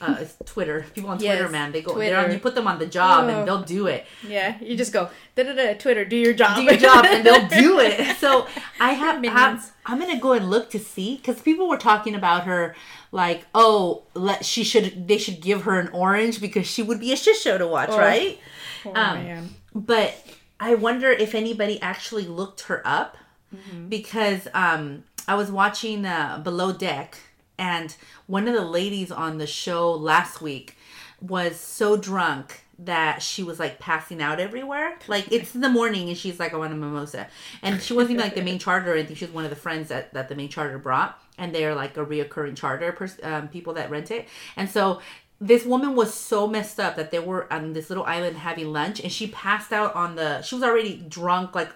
Uh, 0.00 0.16
it's 0.20 0.36
Twitter. 0.44 0.84
People 0.94 1.10
on 1.10 1.18
Twitter, 1.18 1.42
Yes, 1.44 1.52
man, 1.52 1.72
they 1.72 1.80
go. 1.82 1.96
They're 1.98 2.18
on, 2.18 2.32
you 2.32 2.38
put 2.38 2.54
them 2.54 2.66
on 2.66 2.78
the 2.78 2.86
job, 2.86 3.24
Oh. 3.24 3.28
and 3.28 3.48
they'll 3.48 3.62
do 3.62 3.86
it. 3.86 4.04
Yeah, 4.26 4.56
you 4.60 4.76
just 4.76 4.92
go 4.92 5.08
da 5.36 5.44
da 5.44 5.54
da 5.54 5.74
Twitter, 5.74 6.04
do 6.04 6.16
your 6.16 6.34
job. 6.34 6.56
Do 6.56 6.62
your 6.62 6.76
job, 6.76 7.04
and 7.06 7.24
they'll 7.24 7.48
do 7.48 7.78
it. 7.88 8.16
So 8.18 8.46
I 8.80 8.92
have. 8.92 9.20
Minions. 9.20 9.38
have 9.40 9.72
I'm 9.86 9.98
gonna 9.98 10.18
go 10.18 10.32
and 10.32 10.50
look 10.50 10.70
to 10.70 10.78
see 10.78 11.16
because 11.16 11.40
people 11.42 11.68
were 11.68 11.76
talking 11.78 12.14
about 12.14 12.44
her, 12.44 12.74
like, 13.12 13.46
oh, 13.54 14.04
let 14.14 14.44
she 14.44 14.64
should. 14.64 15.06
They 15.08 15.18
should 15.18 15.40
give 15.40 15.62
her 15.62 15.78
an 15.78 15.88
orange 15.88 16.40
because 16.40 16.66
she 16.66 16.82
would 16.82 17.00
be 17.00 17.12
a 17.12 17.16
shit 17.16 17.36
show 17.36 17.56
to 17.58 17.66
watch, 17.66 17.90
Oh. 17.92 17.98
right? 17.98 18.38
Oh, 18.86 18.90
Um, 18.94 19.24
man. 19.24 19.48
but 19.74 20.14
I 20.60 20.74
wonder 20.74 21.10
if 21.10 21.34
anybody 21.34 21.80
actually 21.80 22.26
looked 22.26 22.62
her 22.62 22.82
up 22.84 23.16
Mm-hmm. 23.54 23.88
because 23.88 24.48
um, 24.52 25.04
I 25.28 25.36
was 25.36 25.48
watching 25.50 26.04
uh, 26.04 26.40
Below 26.42 26.72
Deck, 26.72 27.16
and 27.58 27.94
one 28.26 28.48
of 28.48 28.54
the 28.54 28.64
ladies 28.64 29.10
on 29.10 29.38
the 29.38 29.46
show 29.46 29.92
last 29.92 30.40
week 30.40 30.76
was 31.20 31.58
so 31.58 31.96
drunk 31.96 32.62
that 32.78 33.22
she 33.22 33.42
was 33.42 33.58
like 33.60 33.78
passing 33.78 34.20
out 34.20 34.40
everywhere. 34.40 34.98
Like 35.06 35.30
it's 35.30 35.54
in 35.54 35.60
the 35.60 35.68
morning, 35.68 36.08
and 36.08 36.18
she's 36.18 36.40
like, 36.40 36.52
"I 36.52 36.56
want 36.56 36.72
a 36.72 36.76
mimosa," 36.76 37.28
and 37.62 37.80
she 37.80 37.92
wasn't 37.92 38.12
even 38.12 38.24
like 38.24 38.34
the 38.34 38.42
main 38.42 38.58
charter. 38.58 38.92
or 38.92 38.94
anything. 38.96 39.16
she 39.16 39.24
was 39.26 39.34
one 39.34 39.44
of 39.44 39.50
the 39.50 39.56
friends 39.56 39.88
that 39.88 40.12
that 40.14 40.28
the 40.28 40.34
main 40.34 40.48
charter 40.48 40.78
brought, 40.78 41.18
and 41.38 41.54
they're 41.54 41.74
like 41.74 41.96
a 41.96 42.04
reoccurring 42.04 42.56
charter 42.56 42.92
pers- 42.92 43.20
um, 43.22 43.48
people 43.48 43.74
that 43.74 43.90
rent 43.90 44.10
it, 44.10 44.28
and 44.56 44.68
so 44.68 45.00
this 45.40 45.64
woman 45.64 45.94
was 45.94 46.14
so 46.14 46.46
messed 46.46 46.78
up 46.80 46.96
that 46.96 47.10
they 47.10 47.18
were 47.18 47.52
on 47.52 47.72
this 47.72 47.90
little 47.90 48.04
island 48.04 48.36
having 48.36 48.72
lunch 48.72 49.00
and 49.00 49.10
she 49.12 49.26
passed 49.26 49.72
out 49.72 49.94
on 49.94 50.14
the 50.14 50.40
she 50.42 50.54
was 50.54 50.62
already 50.62 51.04
drunk 51.08 51.54
like 51.54 51.70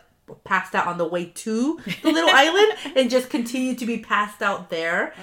passed 0.44 0.74
out 0.74 0.86
on 0.86 0.98
the 0.98 1.06
way 1.06 1.26
to 1.26 1.78
the 2.02 2.10
little 2.10 2.30
island 2.30 2.72
and 2.96 3.10
just 3.10 3.30
continued 3.30 3.78
to 3.78 3.86
be 3.86 3.98
passed 3.98 4.42
out 4.42 4.70
there 4.70 5.14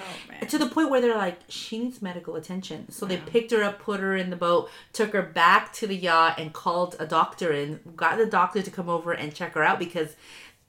Oh, 0.42 0.46
to 0.46 0.58
the 0.58 0.66
point 0.68 0.90
where 0.90 1.00
they're 1.00 1.16
like 1.16 1.38
she 1.48 1.78
needs 1.78 2.02
medical 2.02 2.36
attention. 2.36 2.90
So 2.90 3.06
they 3.06 3.16
picked 3.16 3.50
her 3.52 3.62
up 3.62 3.78
put 3.78 4.00
her 4.00 4.16
in 4.16 4.30
the 4.30 4.36
boat 4.36 4.70
took 4.92 5.12
her 5.12 5.22
back 5.22 5.72
to 5.74 5.86
the 5.86 5.96
yacht 5.96 6.38
and 6.38 6.52
called 6.52 6.96
a 6.98 7.06
doctor 7.06 7.52
and 7.52 7.80
got 7.96 8.18
the 8.18 8.26
doctor 8.26 8.62
to 8.62 8.70
come 8.70 8.88
over 8.88 9.12
and 9.12 9.34
check 9.34 9.54
her 9.54 9.62
out 9.62 9.78
because 9.78 10.14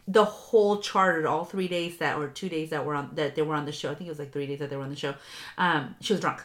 the 0.08 0.24
whole 0.24 0.78
charter 0.80 1.28
all 1.28 1.44
three 1.44 1.68
days 1.68 1.98
that 1.98 2.18
or 2.18 2.28
two 2.30 2.48
days 2.48 2.70
that 2.70 2.86
were 2.86 2.96
on 2.96 3.10
that 3.16 3.36
they 3.36 3.42
were 3.42 3.56
on 3.56 3.66
the 3.66 3.72
show 3.74 3.92
i 3.92 3.94
think 3.96 4.08
it 4.08 4.12
was 4.12 4.20
like 4.20 4.32
three 4.32 4.48
days 4.48 4.60
that 4.60 4.70
they 4.70 4.78
were 4.78 4.84
on 4.84 4.90
the 4.90 4.96
show 4.96 5.14
um 5.58 5.96
she 6.00 6.14
was 6.14 6.20
drunk. 6.22 6.42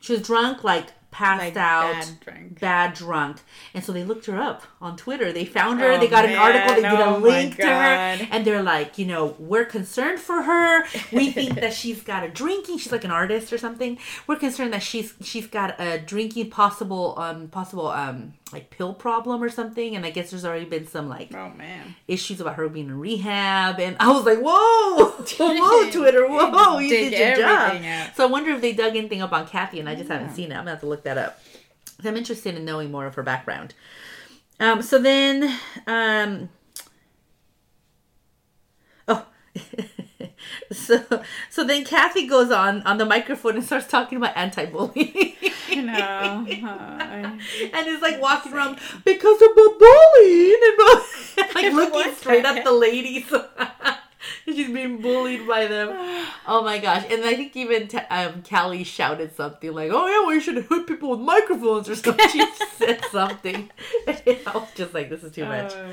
She 0.00 0.12
was 0.12 0.22
drunk 0.22 0.64
like 0.64 0.88
passed 1.14 1.42
Like, 1.44 1.56
out 1.56 1.92
bad 1.94 2.20
drunk. 2.24 2.60
bad 2.60 2.94
drunk. 2.94 3.36
And 3.72 3.82
so 3.84 3.92
they 3.92 4.04
looked 4.04 4.26
her 4.26 4.36
up 4.36 4.62
on 4.80 4.96
twitter. 4.96 5.32
They 5.32 5.44
found 5.44 5.80
her. 5.80 5.92
Oh, 5.92 5.98
they 6.00 6.08
got 6.08 6.24
an 6.24 6.34
article. 6.36 6.74
They 6.74 6.82
man. 6.82 6.96
did 6.96 7.00
a 7.00 7.14
Oh, 7.14 7.18
link 7.18 7.56
to 7.56 7.66
her. 7.66 8.26
And 8.32 8.44
they're 8.44 8.62
like 8.62 8.98
you 8.98 9.06
know 9.06 9.36
we're 9.38 9.64
concerned 9.64 10.18
for 10.20 10.42
her. 10.42 10.84
We 11.12 11.30
think 11.38 11.54
that 11.60 11.72
she's 11.72 12.02
got 12.02 12.24
a 12.24 12.28
drinking 12.28 12.78
she's 12.78 12.92
like 12.92 13.04
an 13.04 13.10
artist 13.12 13.52
or 13.52 13.58
something. 13.58 13.98
We're 14.26 14.36
concerned 14.46 14.72
that 14.72 14.82
she's 14.82 15.14
she's 15.22 15.46
got 15.46 15.80
a 15.80 15.98
drinking 15.98 16.50
possible 16.50 17.14
um 17.18 17.48
possible 17.48 17.88
um 17.88 18.34
like 18.54 18.70
pill 18.70 18.94
problem 18.94 19.42
or 19.42 19.48
something 19.50 19.94
and 19.96 20.06
i 20.06 20.10
guess 20.10 20.30
there's 20.30 20.44
already 20.44 20.64
been 20.64 20.86
some 20.86 21.08
like 21.08 21.28
Oh 21.34 21.50
man. 21.50 21.94
issues 22.08 22.40
about 22.40 22.54
her 22.54 22.68
being 22.68 22.86
in 22.86 22.98
rehab 22.98 23.78
and 23.80 23.96
i 24.00 24.10
was 24.10 24.24
like 24.24 24.38
whoa 24.38 25.10
whoa 25.38 25.90
twitter 25.90 26.26
whoa 26.26 26.78
you 26.78 26.88
Dig 26.88 27.10
did 27.10 27.18
your 27.38 27.46
job 27.46 27.82
out. 27.82 28.16
so 28.16 28.24
i 28.24 28.26
wonder 28.26 28.50
if 28.52 28.60
they 28.60 28.72
dug 28.72 28.96
anything 28.96 29.20
up 29.20 29.32
on 29.32 29.46
kathy 29.46 29.80
and 29.80 29.88
i 29.88 29.94
just 29.94 30.08
haven't 30.10 30.30
seen 30.34 30.50
it 30.52 30.54
i'm 30.54 30.60
gonna 30.60 30.70
have 30.70 30.80
to 30.80 30.86
look 30.86 31.02
that 31.04 31.18
up. 31.18 31.40
i'm 32.04 32.16
interested 32.16 32.54
in 32.56 32.64
knowing 32.64 32.90
more 32.90 33.06
of 33.06 33.14
her 33.16 33.22
background 33.22 33.74
um 34.60 34.80
so 34.82 34.98
then 34.98 35.52
um 35.86 36.48
oh 39.08 39.26
so 40.72 41.22
so 41.50 41.64
then 41.64 41.84
kathy 41.84 42.26
goes 42.26 42.50
on 42.50 42.82
on 42.82 42.98
the 42.98 43.04
microphone 43.04 43.56
and 43.56 43.64
starts 43.64 43.86
talking 43.86 44.18
about 44.18 44.36
anti-bullying 44.36 45.36
You 45.68 45.82
know. 45.82 45.92
uh, 46.64 47.38
and 47.72 47.88
is 47.88 48.02
like 48.02 48.20
walking 48.20 48.52
around 48.52 48.78
because 49.04 49.42
of 49.42 49.54
the 49.54 49.74
bullying 49.78 50.60
and 50.62 51.54
like 51.54 51.72
looking 51.72 52.14
straight 52.14 52.44
at 52.44 52.64
the 52.64 52.72
ladies. 52.72 53.32
She's 54.46 54.68
being 54.70 55.00
bullied 55.00 55.46
by 55.46 55.66
them. 55.66 56.24
Oh 56.46 56.62
my 56.62 56.78
gosh! 56.78 57.06
And 57.10 57.24
I 57.24 57.34
think 57.36 57.56
even 57.56 57.88
t- 57.88 57.96
um, 57.96 58.42
Kelly 58.42 58.84
shouted 58.84 59.34
something 59.34 59.72
like, 59.72 59.90
"Oh 59.90 60.06
yeah, 60.06 60.20
well 60.26 60.34
you 60.34 60.40
should 60.42 60.56
hit 60.56 60.86
people 60.86 61.10
with 61.10 61.20
microphones 61.20 61.88
or 61.88 61.96
something." 61.96 62.28
she 62.28 62.46
said 62.76 63.02
something. 63.10 63.70
I 64.06 64.40
was 64.54 64.68
just 64.74 64.92
like, 64.92 65.08
"This 65.08 65.24
is 65.24 65.32
too 65.32 65.46
much." 65.46 65.72
uh, 65.72 65.88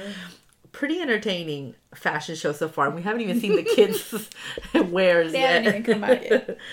Pretty 0.71 1.01
entertaining 1.01 1.75
fashion 1.93 2.35
show 2.35 2.53
so 2.53 2.69
far. 2.69 2.89
We 2.89 3.01
haven't 3.01 3.21
even 3.21 3.35
seen 3.35 3.55
the 3.55 3.63
kids' 3.63 4.29
wears 4.73 5.35
They 5.35 5.39
yet. 5.39 5.63
haven't 5.63 5.67
even 5.67 5.83
come 5.83 6.03
out 6.03 6.23
yet. 6.23 6.57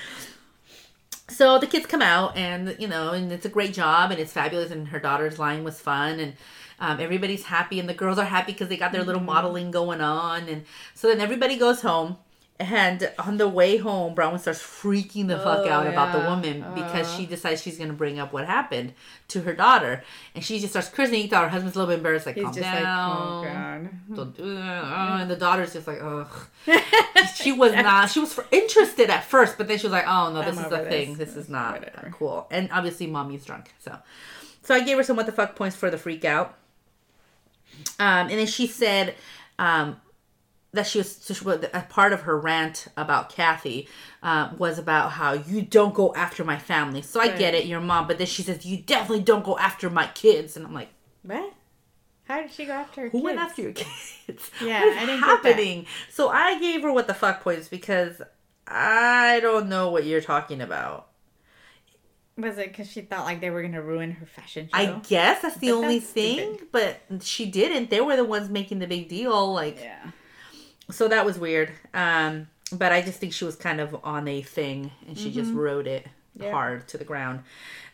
So 1.30 1.58
the 1.58 1.66
kids 1.66 1.84
come 1.86 2.00
out, 2.00 2.36
and 2.36 2.74
you 2.78 2.88
know, 2.88 3.10
and 3.12 3.30
it's 3.30 3.44
a 3.44 3.50
great 3.50 3.74
job, 3.74 4.10
and 4.10 4.18
it's 4.18 4.32
fabulous, 4.32 4.70
and 4.70 4.88
her 4.88 4.98
daughter's 4.98 5.38
line 5.38 5.62
was 5.62 5.78
fun, 5.80 6.18
and 6.20 6.34
um, 6.80 7.00
everybody's 7.00 7.44
happy, 7.44 7.78
and 7.78 7.88
the 7.88 7.94
girls 7.94 8.18
are 8.18 8.24
happy 8.24 8.52
because 8.52 8.68
they 8.68 8.76
got 8.78 8.92
their 8.92 9.02
Mm-hmm. 9.02 9.06
little 9.06 9.22
modeling 9.22 9.70
going 9.70 10.00
on, 10.00 10.48
and 10.48 10.64
so 10.94 11.08
then 11.08 11.20
everybody 11.20 11.56
goes 11.58 11.82
home. 11.82 12.16
And 12.60 13.08
on 13.20 13.36
the 13.36 13.46
way 13.46 13.76
home, 13.76 14.16
Braunwyn 14.16 14.40
starts 14.40 14.58
freaking 14.60 15.28
the 15.28 15.36
fuck 15.38 15.60
Oh, 15.64 15.68
out 15.70 15.86
about 15.86 16.12
the 16.12 16.18
yeah. 16.18 16.28
woman 16.28 16.64
because 16.74 17.06
Uh. 17.06 17.16
she 17.16 17.24
decides 17.24 17.62
she's 17.62 17.76
going 17.78 17.90
to 17.90 17.94
bring 17.94 18.18
up 18.18 18.32
what 18.32 18.46
happened 18.46 18.94
to 19.28 19.42
her 19.42 19.52
daughter. 19.54 20.02
And 20.34 20.44
she 20.44 20.58
just 20.58 20.72
starts 20.72 20.88
cursing. 20.88 21.22
You 21.22 21.28
thought 21.28 21.44
her 21.44 21.48
husband's 21.50 21.76
a 21.76 21.78
little 21.78 21.92
bit 21.92 21.98
embarrassed, 21.98 22.26
like, 22.26 22.34
He's 22.34 22.44
calm 22.46 22.54
just 22.54 22.64
down. 22.64 23.42
like, 23.42 23.50
oh 23.52 23.54
god. 23.54 24.16
Don't 24.16 24.36
do 24.36 24.54
that. 24.56 24.84
Oh, 24.84 25.16
and 25.20 25.30
the 25.30 25.36
daughter's 25.36 25.72
just 25.72 25.86
like, 25.86 26.00
ugh. 26.02 26.48
she 27.36 27.52
was 27.52 27.72
not. 27.74 28.10
She 28.10 28.18
was 28.18 28.32
for, 28.34 28.44
interested 28.50 29.08
at 29.08 29.22
first, 29.22 29.56
but 29.56 29.68
then 29.68 29.78
she 29.78 29.86
was 29.86 29.92
like, 29.92 30.08
"Oh 30.08 30.32
no, 30.32 30.42
this 30.42 30.58
I'm 30.58 30.64
is 30.64 30.70
the 30.70 30.78
thing. 30.80 31.14
this. 31.14 31.34
This 31.34 31.44
is 31.44 31.48
not 31.48 31.74
Whatever. 31.80 32.10
cool." 32.18 32.48
And 32.50 32.68
obviously, 32.72 33.06
mommy's 33.06 33.44
drunk, 33.44 33.72
so 33.78 33.96
so 34.62 34.74
I 34.74 34.80
gave 34.80 34.96
her 34.96 35.02
some 35.04 35.16
what 35.16 35.26
the 35.26 35.32
fuck 35.32 35.54
points 35.54 35.76
for 35.76 35.90
the 35.90 35.98
freak 35.98 36.24
out. 36.24 36.56
Um, 38.00 38.28
and 38.28 38.30
then 38.30 38.46
she 38.46 38.66
said, 38.66 39.14
um, 39.58 40.00
that 40.72 40.86
she 40.86 40.98
was, 40.98 41.10
so 41.16 41.32
she 41.34 41.44
was 41.44 41.64
a 41.72 41.80
part 41.88 42.12
of 42.12 42.22
her 42.22 42.38
rant 42.38 42.88
about 42.96 43.30
Kathy 43.30 43.88
uh, 44.22 44.50
was 44.58 44.78
about 44.78 45.12
how 45.12 45.32
you 45.32 45.62
don't 45.62 45.94
go 45.94 46.14
after 46.14 46.44
my 46.44 46.58
family. 46.58 47.02
So 47.02 47.20
I 47.20 47.28
Right. 47.28 47.38
get 47.38 47.54
it, 47.54 47.66
your 47.66 47.80
mom, 47.80 48.06
but 48.06 48.18
then 48.18 48.26
she 48.26 48.42
says 48.42 48.66
you 48.66 48.76
definitely 48.78 49.24
don't 49.24 49.44
go 49.44 49.56
after 49.58 49.88
my 49.90 50.06
kids, 50.08 50.56
and 50.56 50.66
I'm 50.66 50.74
like, 50.74 50.90
What? 51.22 51.54
How 52.24 52.42
did 52.42 52.52
she 52.52 52.66
go 52.66 52.72
after 52.72 53.02
her 53.02 53.08
who 53.08 53.20
went 53.22 53.38
after 53.38 53.62
your 53.62 53.72
kids? 53.72 54.50
Yeah, 54.60 54.80
what 54.84 54.90
is 54.90 54.96
I 54.96 55.06
didn't 55.06 55.20
happening? 55.20 55.86
So 56.10 56.28
I 56.28 56.58
gave 56.60 56.82
her 56.82 56.92
what 56.92 57.06
the 57.06 57.14
fuck 57.14 57.42
points 57.42 57.68
because 57.68 58.20
I 58.66 59.40
don't 59.40 59.70
know 59.70 59.88
what 59.90 60.04
you're 60.04 60.20
talking 60.20 60.60
about. 60.60 61.08
Was 62.36 62.56
it 62.58 62.68
because 62.68 62.90
she 62.90 63.00
thought 63.00 63.24
like 63.24 63.40
they 63.40 63.50
were 63.50 63.62
gonna 63.62 63.82
ruin 63.82 64.12
her 64.12 64.26
fashion 64.26 64.68
show? 64.68 64.76
I 64.76 65.00
guess 65.08 65.42
that's 65.42 65.56
the 65.56 65.70
But 65.70 65.76
only 65.76 65.98
that's 66.00 66.10
thing, 66.12 66.38
stupid. 66.52 66.68
but 66.70 67.22
she 67.22 67.46
didn't. 67.50 67.90
They 67.90 68.00
were 68.00 68.14
the 68.16 68.24
ones 68.24 68.48
making 68.48 68.78
the 68.78 68.86
big 68.86 69.08
deal. 69.08 69.52
Like, 69.52 69.78
yeah. 69.78 70.10
So 70.90 71.08
that 71.08 71.24
was 71.26 71.38
weird. 71.38 71.72
Um, 71.94 72.48
but 72.72 72.92
I 72.92 73.00
just 73.02 73.18
think 73.18 73.32
she 73.32 73.44
was 73.44 73.56
kind 73.56 73.80
of 73.80 73.96
on 74.04 74.28
a 74.28 74.42
thing, 74.42 74.90
and 75.06 75.16
she 75.18 75.30
just 75.30 75.52
rode 75.52 75.86
it 75.86 76.04
Mm-hmm. 76.36 76.44
Yeah. 76.44 76.52
hard 76.52 76.86
to 76.88 76.98
the 76.98 77.04
ground. 77.04 77.40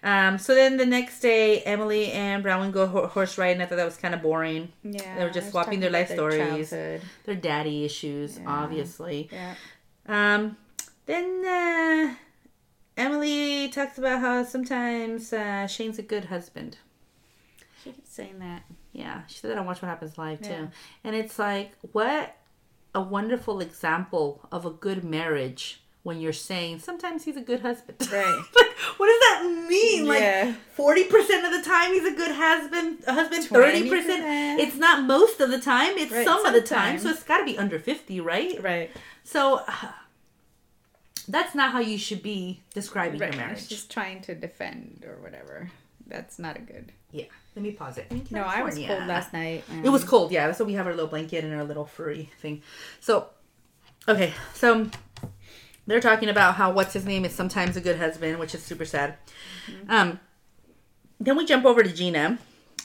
Um, 0.02 0.37
so 0.37 0.54
then 0.54 0.76
the 0.76 0.85
next 0.85 1.20
day, 1.20 1.61
Emily 1.61 2.12
and 2.12 2.42
Brown 2.42 2.70
go 2.72 2.87
ho- 2.87 3.07
horse 3.07 3.38
riding. 3.38 3.62
I 3.62 3.66
thought 3.66 3.76
that 3.76 3.87
was 3.87 3.96
kind 3.96 4.14
of 4.14 4.20
boring. 4.20 4.70
Yeah. 4.83 5.16
They 5.16 5.24
were 5.24 5.30
just 5.30 5.50
swapping 5.50 5.80
their 5.80 5.88
life 5.90 6.11
stories. 6.11 6.68
childhood. 6.68 7.00
Their 7.24 7.37
daddy 7.37 7.87
issues, 7.87 8.38
Yeah. 8.38 8.44
obviously. 8.46 9.30
Yeah. 9.33 9.54
Um, 10.07 10.59
then 11.07 11.44
uh, 11.46 12.14
Emily 12.98 13.68
talks 13.70 13.96
about 13.96 14.20
how 14.20 14.44
sometimes 14.44 15.33
uh, 15.33 15.66
Shane's 15.66 15.98
a 15.98 16.02
good 16.02 16.26
husband. 16.26 16.76
She 17.83 17.92
keeps 17.92 18.11
saying 18.11 18.40
that. 18.40 18.64
Yeah, 18.92 19.22
she 19.26 19.38
said 19.38 19.52
that 19.52 19.59
on 19.59 19.64
Watch 19.64 19.80
What 19.80 19.88
Happens 19.88 20.18
Live 20.18 20.42
too. 20.42 20.50
Yeah. 20.50 20.66
And 21.02 21.16
it's 21.16 21.38
like, 21.38 21.72
what 21.92 22.37
a 22.94 23.00
wonderful 23.00 23.61
example 23.61 24.40
of 24.52 24.64
a 24.64 24.70
good 24.70 25.02
marriage 25.04 25.80
when 26.02 26.20
you're 26.20 26.33
saying 26.35 26.78
sometimes 26.80 27.24
he's 27.24 27.37
a 27.37 27.40
good 27.40 27.61
husband. 27.61 27.98
Right. 28.12 28.42
like, 28.54 28.70
what 28.98 29.07
does 29.07 29.20
that 29.20 29.66
mean? 29.68 30.04
Yeah. 30.07 30.44
Like, 30.48 30.57
forty 30.74 31.04
percent 31.04 31.44
of 31.46 31.52
the 31.52 31.62
time 31.68 31.92
he's 31.92 32.04
a 32.04 32.14
good 32.14 32.33
husband. 32.33 32.98
A 33.07 33.12
husband. 33.14 33.44
Thirty 33.44 33.83
20%. 33.83 33.90
percent. 33.90 34.61
It's 34.61 34.76
not 34.76 35.04
most 35.04 35.40
of 35.40 35.50
the 35.50 35.59
time. 35.61 35.96
It's 35.96 36.12
Right, 36.12 36.24
some 36.26 36.44
of 36.44 36.52
the 36.52 36.61
time. 36.61 36.98
So 36.98 37.09
it's 37.09 37.22
got 37.22 37.38
to 37.38 37.44
be 37.44 37.57
under 37.59 37.78
fifty, 37.78 38.20
right? 38.20 38.62
Right. 38.62 38.90
So. 39.24 39.62
that's 41.28 41.54
not 41.54 41.72
how 41.72 41.80
you 41.80 41.96
should 41.96 42.22
be 42.22 42.61
describing 42.74 43.18
Right. 43.18 43.33
your 43.33 43.42
marriage. 43.42 43.66
She's 43.68 43.85
trying 43.87 44.20
to 44.22 44.35
defend 44.35 45.04
or 45.07 45.16
whatever. 45.22 45.70
That's 46.07 46.38
not 46.38 46.57
a 46.57 46.61
good. 46.61 46.92
Yeah. 47.12 47.24
Let 47.56 47.62
me 47.62 47.70
pause 47.70 47.98
it. 47.98 48.30
No, 48.32 48.42
I 48.42 48.62
was 48.62 48.74
cold 48.76 49.06
last 49.06 49.32
night. 49.32 49.64
It 49.84 49.88
was 49.88 50.02
cold, 50.04 50.32
yeah. 50.32 50.46
That's 50.46 50.58
why 50.58 50.66
we 50.66 50.72
have 50.74 50.86
our 50.86 50.92
little 50.92 51.08
blanket 51.08 51.44
and 51.44 51.54
our 51.54 51.64
little 51.64 51.84
furry 51.86 52.30
thing. 52.40 52.62
So, 53.00 53.28
okay, 54.08 54.32
so 54.54 54.90
they're 55.86 56.00
talking 56.00 56.28
about 56.28 56.56
how 56.56 56.72
what's 56.72 56.92
his 56.94 57.04
name 57.04 57.24
is 57.24 57.32
sometimes 57.32 57.76
a 57.76 57.80
good 57.80 57.96
husband, 57.98 58.38
which 58.40 58.54
is 58.54 58.62
super 58.62 58.84
sad. 58.84 59.16
Um, 59.88 60.18
then 61.20 61.36
we 61.36 61.44
jump 61.44 61.64
over 61.64 61.82
to 61.84 61.92
Gina, 61.92 62.38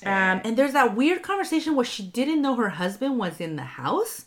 um, 0.05 0.41
and 0.43 0.55
there's 0.55 0.73
that 0.73 0.95
weird 0.95 1.23
conversation 1.23 1.75
where 1.75 1.85
she 1.85 2.03
didn't 2.03 2.41
know 2.41 2.55
her 2.55 2.69
husband 2.69 3.17
was 3.17 3.41
in 3.41 3.55
the 3.55 3.63
house. 3.63 4.25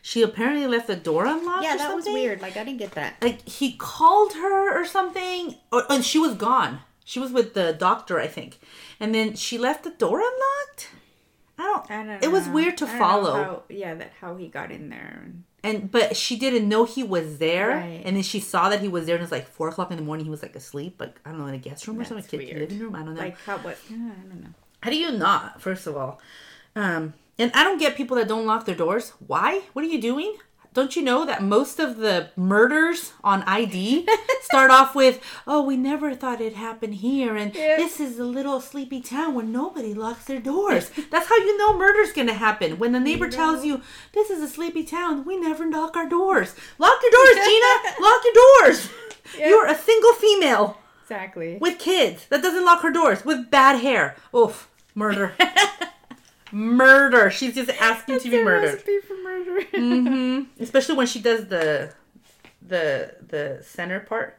She 0.00 0.22
apparently 0.22 0.66
left 0.66 0.86
the 0.86 0.96
door 0.96 1.26
unlocked. 1.26 1.64
Yeah, 1.64 1.74
or 1.74 1.78
that 1.78 1.94
was 1.94 2.06
weird. 2.06 2.40
Like 2.40 2.56
I 2.56 2.64
didn't 2.64 2.78
get 2.78 2.92
that. 2.92 3.14
Like 3.20 3.46
he 3.48 3.72
called 3.76 4.34
her 4.34 4.80
or 4.80 4.84
something, 4.86 5.56
or, 5.72 5.84
and 5.90 6.04
she 6.04 6.18
was 6.18 6.34
gone. 6.34 6.80
She 7.04 7.18
was 7.20 7.32
with 7.32 7.54
the 7.54 7.72
doctor, 7.72 8.18
I 8.20 8.26
think, 8.28 8.58
and 9.00 9.14
then 9.14 9.34
she 9.34 9.58
left 9.58 9.84
the 9.84 9.90
door 9.90 10.18
unlocked. 10.20 10.88
I 11.58 11.62
don't. 11.64 11.90
I 11.90 12.04
don't. 12.04 12.24
It 12.24 12.30
was 12.32 12.48
weird 12.48 12.76
to 12.78 12.86
follow. 12.86 13.34
how- 13.44 13.62
yeah, 13.68 13.94
that 13.94 14.12
how 14.20 14.36
he 14.36 14.48
got 14.48 14.70
in 14.72 14.88
there. 14.88 15.26
and 15.64 15.90
but 15.90 16.16
she 16.16 16.36
didn't 16.36 16.68
know 16.68 16.84
he 16.84 17.02
was 17.04 17.38
there 17.38 17.68
Right. 17.70 18.02
and 18.04 18.16
then 18.16 18.22
she 18.24 18.40
saw 18.40 18.68
that 18.70 18.80
he 18.80 18.88
was 18.88 19.06
there 19.06 19.14
and 19.14 19.22
it 19.22 19.28
was 19.28 19.30
like 19.32 19.46
four 19.46 19.68
o'clock 19.68 19.90
in 19.92 19.96
the 19.96 20.02
morning 20.02 20.24
he 20.24 20.30
was 20.30 20.42
like 20.42 20.56
asleep 20.56 20.96
like 20.98 21.20
i 21.24 21.30
don't 21.30 21.38
know 21.38 21.46
in 21.46 21.54
a 21.54 21.58
guest 21.58 21.86
room 21.86 22.00
or 22.00 22.04
something 22.04 22.16
That's 22.22 22.30
kid's 22.32 22.46
weird. 22.50 22.58
living 22.62 22.80
room 22.80 22.96
i 22.96 23.02
don't 23.04 23.14
know 23.14 23.20
Like 23.20 23.38
how 23.46 23.58
what? 23.58 23.76
Yeah, 23.88 23.96
I 23.96 24.22
don't 24.28 24.42
know. 24.42 24.54
how 24.82 24.90
do 24.90 24.96
you 24.96 25.12
not 25.12 25.62
first 25.62 25.86
of 25.86 25.96
all 25.96 26.20
um 26.74 27.14
and 27.38 27.52
i 27.54 27.62
don't 27.62 27.78
get 27.78 27.94
people 28.00 28.16
that 28.16 28.26
don't 28.26 28.44
lock 28.44 28.64
their 28.66 28.74
doors 28.74 29.12
why 29.30 29.60
what 29.72 29.84
are 29.84 29.88
you 29.94 30.00
doing 30.00 30.34
don't 30.74 30.96
you 30.96 31.02
know 31.02 31.24
that 31.26 31.42
most 31.42 31.78
of 31.78 31.98
the 31.98 32.30
murders 32.36 33.12
on 33.22 33.42
ID 33.42 34.06
start 34.42 34.70
off 34.70 34.94
with, 34.94 35.20
"Oh, 35.46 35.62
we 35.62 35.76
never 35.76 36.14
thought 36.14 36.40
it'd 36.40 36.54
happen 36.54 36.92
here, 36.92 37.36
and 37.36 37.54
Yeah. 37.54 37.76
this 37.76 38.00
is 38.00 38.18
a 38.18 38.24
little 38.24 38.60
sleepy 38.60 39.00
town 39.00 39.34
where 39.34 39.44
nobody 39.44 39.92
locks 39.94 40.24
their 40.24 40.40
doors." 40.40 40.90
That's 41.10 41.28
how 41.28 41.36
you 41.36 41.56
know 41.58 41.76
murder's 41.76 42.12
gonna 42.12 42.34
happen. 42.34 42.78
When 42.78 42.92
the 42.92 43.00
neighbor 43.00 43.28
tells 43.28 43.64
you, 43.64 43.82
"This 44.12 44.30
is 44.30 44.42
a 44.42 44.48
sleepy 44.48 44.84
town, 44.84 45.24
we 45.24 45.36
never 45.36 45.66
lock 45.70 45.96
our 45.96 46.08
doors." 46.08 46.54
Lock 46.78 46.98
your 47.02 47.12
doors, 47.12 47.46
Gina. 47.46 47.96
lock 48.00 48.22
your 48.24 48.34
doors. 48.34 48.88
Yeah. 49.38 49.48
You're 49.48 49.66
a 49.66 49.74
single 49.76 50.12
female 50.14 50.78
Exactly. 51.04 51.58
with 51.60 51.78
kids 51.78 52.26
that 52.30 52.42
doesn't 52.42 52.64
lock 52.64 52.80
her 52.82 52.90
doors 52.90 53.24
with 53.24 53.50
bad 53.50 53.80
hair. 53.80 54.16
Oof, 54.34 54.68
murder. 54.94 55.34
Murder. 56.52 57.30
She's 57.30 57.54
just 57.54 57.70
asking 57.80 58.20
to 58.20 58.30
be 58.30 58.40
a 58.40 58.44
murdered. 58.44 58.74
recipe 58.74 58.98
for 59.00 59.14
murder. 59.22 59.62
hmm 59.74 60.42
Especially 60.62 60.94
when 60.96 61.06
she 61.06 61.20
does 61.20 61.46
the 61.48 61.92
the 62.60 63.16
the 63.26 63.60
center 63.62 64.00
part. 64.00 64.38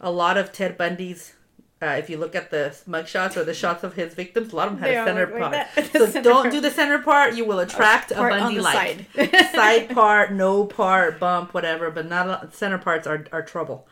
A 0.00 0.10
lot 0.10 0.36
of 0.36 0.52
Ted 0.52 0.76
Bundy's. 0.78 1.34
Uh, 1.82 1.96
if 1.98 2.10
you 2.10 2.18
look 2.18 2.34
at 2.34 2.50
the 2.50 2.76
mug 2.86 3.06
shots 3.08 3.38
or 3.38 3.44
the 3.44 3.54
shots 3.54 3.82
of 3.82 3.94
his 3.94 4.12
victims, 4.12 4.52
a 4.52 4.56
lot 4.56 4.68
of 4.68 4.74
them 4.74 4.82
had 4.82 4.90
They 4.90 4.96
a 4.98 5.04
center 5.06 5.26
look 5.26 5.40
like 5.40 5.74
part. 5.74 5.86
So 5.92 6.06
Center 6.06 6.22
don't 6.28 6.42
part. 6.42 6.52
do 6.52 6.60
the 6.60 6.70
center 6.70 6.98
part. 6.98 7.34
You 7.36 7.46
will 7.46 7.58
attract 7.60 8.10
a 8.10 8.16
Part 8.16 8.34
on 8.34 8.40
Bundy 8.40 8.60
like 8.60 9.06
side. 9.14 9.50
side 9.54 9.88
part, 9.90 10.30
no 10.32 10.66
part, 10.66 11.18
bump, 11.18 11.54
whatever. 11.54 11.90
But 11.90 12.06
not 12.06 12.28
a- 12.28 12.50
center 12.52 12.76
parts 12.76 13.06
are 13.06 13.24
are 13.32 13.40
trouble. 13.42 13.86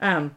Um. 0.00 0.34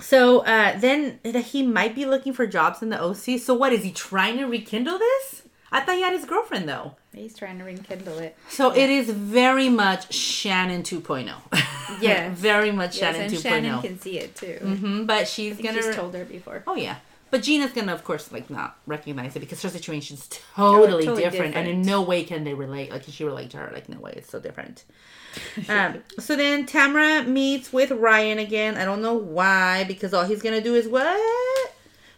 So 0.00 0.40
uh, 0.40 0.78
then 0.78 1.18
he 1.24 1.62
might 1.62 1.94
be 1.94 2.04
looking 2.04 2.32
for 2.32 2.46
jobs 2.46 2.82
in 2.82 2.90
the 2.90 3.02
OC. 3.02 3.40
So 3.40 3.54
what 3.54 3.72
is 3.72 3.82
he 3.82 3.92
trying 3.92 4.36
to 4.38 4.44
rekindle 4.44 4.98
this? 4.98 5.42
I 5.72 5.80
thought 5.80 5.96
he 5.96 6.02
had 6.02 6.12
his 6.12 6.24
girlfriend 6.24 6.68
though. 6.68 6.96
He's 7.14 7.34
trying 7.36 7.58
to 7.58 7.64
rekindle 7.64 8.18
it. 8.18 8.36
So 8.50 8.72
it 8.74 8.90
is 8.90 9.10
very 9.10 9.68
much 9.68 10.12
Shannon 10.14 10.82
2.0. 10.82 11.32
Yes. 12.00 12.36
very 12.36 12.72
much 12.72 13.00
Yes, 13.00 13.14
Shannon 13.16 13.22
and 13.22 13.32
2.0. 13.32 13.42
Shannon 13.42 13.80
can 13.82 13.98
see 14.00 14.18
it 14.18 14.34
too. 14.36 14.58
hmm 14.60 15.04
But 15.06 15.26
she's 15.28 15.56
gonna. 15.56 15.80
she's 15.82 15.94
told 15.96 16.14
her 16.14 16.24
before. 16.26 16.62
oh 16.66 16.74
yeah. 16.74 16.96
But 17.30 17.42
Gina's 17.42 17.72
gonna, 17.72 17.92
of 17.92 18.04
course, 18.04 18.30
like 18.30 18.48
not 18.50 18.78
recognize 18.86 19.34
it 19.34 19.40
because 19.40 19.60
her 19.62 19.68
situation's 19.68 20.28
totally, 20.54 21.04
totally 21.04 21.24
different, 21.24 21.56
and 21.56 21.66
in 21.68 21.82
no 21.82 22.00
way 22.02 22.22
can 22.22 22.44
they 22.44 22.54
relate. 22.54 22.90
Like, 22.90 23.02
can 23.04 23.12
she 23.12 23.24
relate 23.24 23.50
to 23.50 23.56
her? 23.56 23.70
Like, 23.72 23.88
no 23.88 23.98
way, 23.98 24.14
it's 24.16 24.30
so 24.30 24.38
different. 24.38 24.84
um, 25.68 26.02
so 26.18 26.36
then 26.36 26.66
Tamara 26.66 27.24
meets 27.24 27.72
with 27.72 27.90
Ryan 27.90 28.38
again. 28.38 28.76
I 28.76 28.84
don't 28.84 29.02
know 29.02 29.14
why 29.14 29.84
because 29.84 30.14
all 30.14 30.24
he's 30.24 30.40
gonna 30.40 30.60
do 30.60 30.74
is 30.74 30.86
what? 30.88 31.72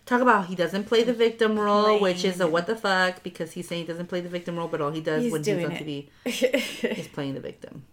Talk 0.04 0.20
about 0.20 0.46
he 0.46 0.54
doesn't 0.54 0.84
play 0.84 1.04
the 1.04 1.12
victim 1.12 1.58
role, 1.58 2.00
which 2.00 2.24
is 2.24 2.40
a 2.40 2.46
what 2.46 2.66
the 2.66 2.76
fuck 2.76 3.22
because 3.22 3.52
he's 3.52 3.66
saying 3.68 3.82
he 3.82 3.86
doesn't 3.86 4.06
play 4.06 4.20
the 4.20 4.28
victim 4.28 4.56
role, 4.56 4.68
but 4.68 4.80
all 4.80 4.90
he 4.90 5.00
does 5.00 5.22
He's 5.22 5.32
when 5.32 5.44
he's 5.44 5.64
on 5.64 5.72
it. 5.72 5.84
TV 5.84 6.08
is 6.98 7.08
playing 7.08 7.34
the 7.34 7.40
victim. 7.40 7.84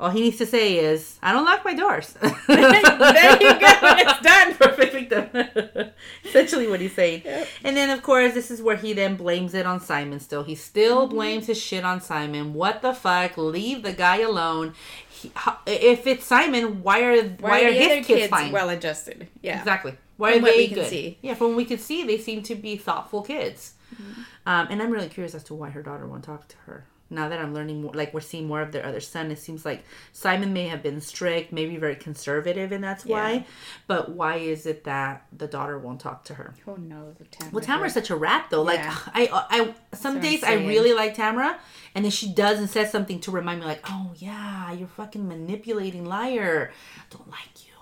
All 0.00 0.10
he 0.10 0.20
needs 0.20 0.36
to 0.38 0.46
say 0.46 0.76
is, 0.78 1.18
"I 1.22 1.32
don't 1.32 1.44
lock 1.44 1.64
my 1.64 1.74
doors." 1.74 2.12
there 2.22 2.30
you 2.30 3.52
go. 3.58 3.72
It's 3.82 4.20
done. 4.20 4.54
Perfect 4.58 4.92
victim. 4.92 5.90
Essentially, 6.24 6.68
what 6.68 6.80
he's 6.80 6.94
saying. 6.94 7.22
Yep. 7.24 7.48
And 7.64 7.76
then, 7.76 7.90
of 7.90 8.02
course, 8.02 8.32
this 8.34 8.50
is 8.50 8.62
where 8.62 8.76
he 8.76 8.92
then 8.92 9.16
blames 9.16 9.54
it 9.54 9.66
on 9.66 9.80
Simon. 9.80 10.20
Still, 10.20 10.44
he 10.44 10.54
still 10.54 11.06
Mm-hmm. 11.06 11.14
blames 11.16 11.46
his 11.46 11.60
shit 11.60 11.84
on 11.84 12.00
Simon. 12.00 12.54
What 12.54 12.80
the 12.82 12.94
fuck? 12.94 13.36
Leave 13.36 13.82
the 13.82 13.92
guy 13.92 14.18
alone. 14.20 14.74
He, 15.08 15.32
if 15.66 16.06
it's 16.06 16.24
Simon, 16.24 16.82
why 16.84 17.02
are 17.02 17.22
why, 17.40 17.62
are, 17.64 17.72
the 17.72 17.78
his 17.78 17.88
kids, 17.88 18.06
kids 18.06 18.28
fine? 18.30 18.52
well 18.52 18.68
adjusted? 18.70 19.26
Yeah. 19.42 19.58
Exactly. 19.58 19.94
Why 20.16 20.34
From 20.34 20.44
are 20.44 20.46
they 20.48 20.66
can 20.68 20.74
good? 20.76 20.86
see. 20.88 21.18
Yeah, 21.22 21.34
from 21.34 21.48
what 21.48 21.56
we 21.56 21.64
could 21.64 21.80
see, 21.80 22.04
they 22.04 22.18
seem 22.18 22.42
to 22.44 22.54
be 22.54 22.76
thoughtful 22.76 23.22
kids. 23.22 23.74
Mm-hmm. 23.94 24.22
Um, 24.46 24.66
and 24.70 24.80
I'm 24.82 24.90
really 24.90 25.08
curious 25.08 25.34
as 25.34 25.42
to 25.44 25.54
why 25.54 25.70
her 25.70 25.82
daughter 25.82 26.06
won't 26.06 26.24
talk 26.24 26.46
to 26.48 26.56
her. 26.66 26.86
Now 27.10 27.30
that 27.30 27.38
I'm 27.38 27.54
learning 27.54 27.82
more, 27.82 27.92
like 27.94 28.12
we're 28.12 28.20
seeing 28.20 28.46
more 28.46 28.60
of 28.60 28.72
their 28.72 28.84
other 28.84 29.00
son, 29.00 29.30
it 29.30 29.38
seems 29.38 29.64
like 29.64 29.82
Simon 30.12 30.52
may 30.52 30.68
have 30.68 30.82
been 30.82 31.00
strict, 31.00 31.52
maybe 31.52 31.76
very 31.78 31.96
conservative, 31.96 32.70
and 32.70 32.84
that's 32.84 33.06
why. 33.06 33.46
But 33.86 34.10
why 34.10 34.36
is 34.36 34.66
it 34.66 34.84
that 34.84 35.26
the 35.36 35.46
daughter 35.46 35.78
won't 35.78 36.00
talk 36.00 36.24
to 36.24 36.34
her? 36.34 36.54
Who 36.66 36.76
knows? 36.76 37.16
Tamara. 37.30 37.54
Well, 37.54 37.64
Tamara's 37.64 37.94
such 37.94 38.10
a 38.10 38.16
rat, 38.16 38.48
though. 38.50 38.62
Like 38.62 38.80
Yeah. 38.80 38.96
I, 39.14 39.28
I, 39.50 39.74
some 39.96 40.20
days 40.20 40.44
I 40.44 40.54
really 40.54 40.92
like 40.92 41.14
Tamara, 41.14 41.58
and 41.94 42.04
then 42.04 42.12
she 42.12 42.30
does 42.32 42.58
and 42.58 42.68
says 42.68 42.92
something 42.92 43.20
to 43.20 43.30
remind 43.30 43.60
me, 43.60 43.66
like, 43.66 43.84
"Oh 43.88 44.12
yeah, 44.16 44.70
you're 44.72 44.88
fucking 44.88 45.26
manipulating 45.26 46.04
liar. 46.04 46.72
I 46.96 47.00
don't 47.10 47.30
like 47.30 47.66
you." 47.66 47.72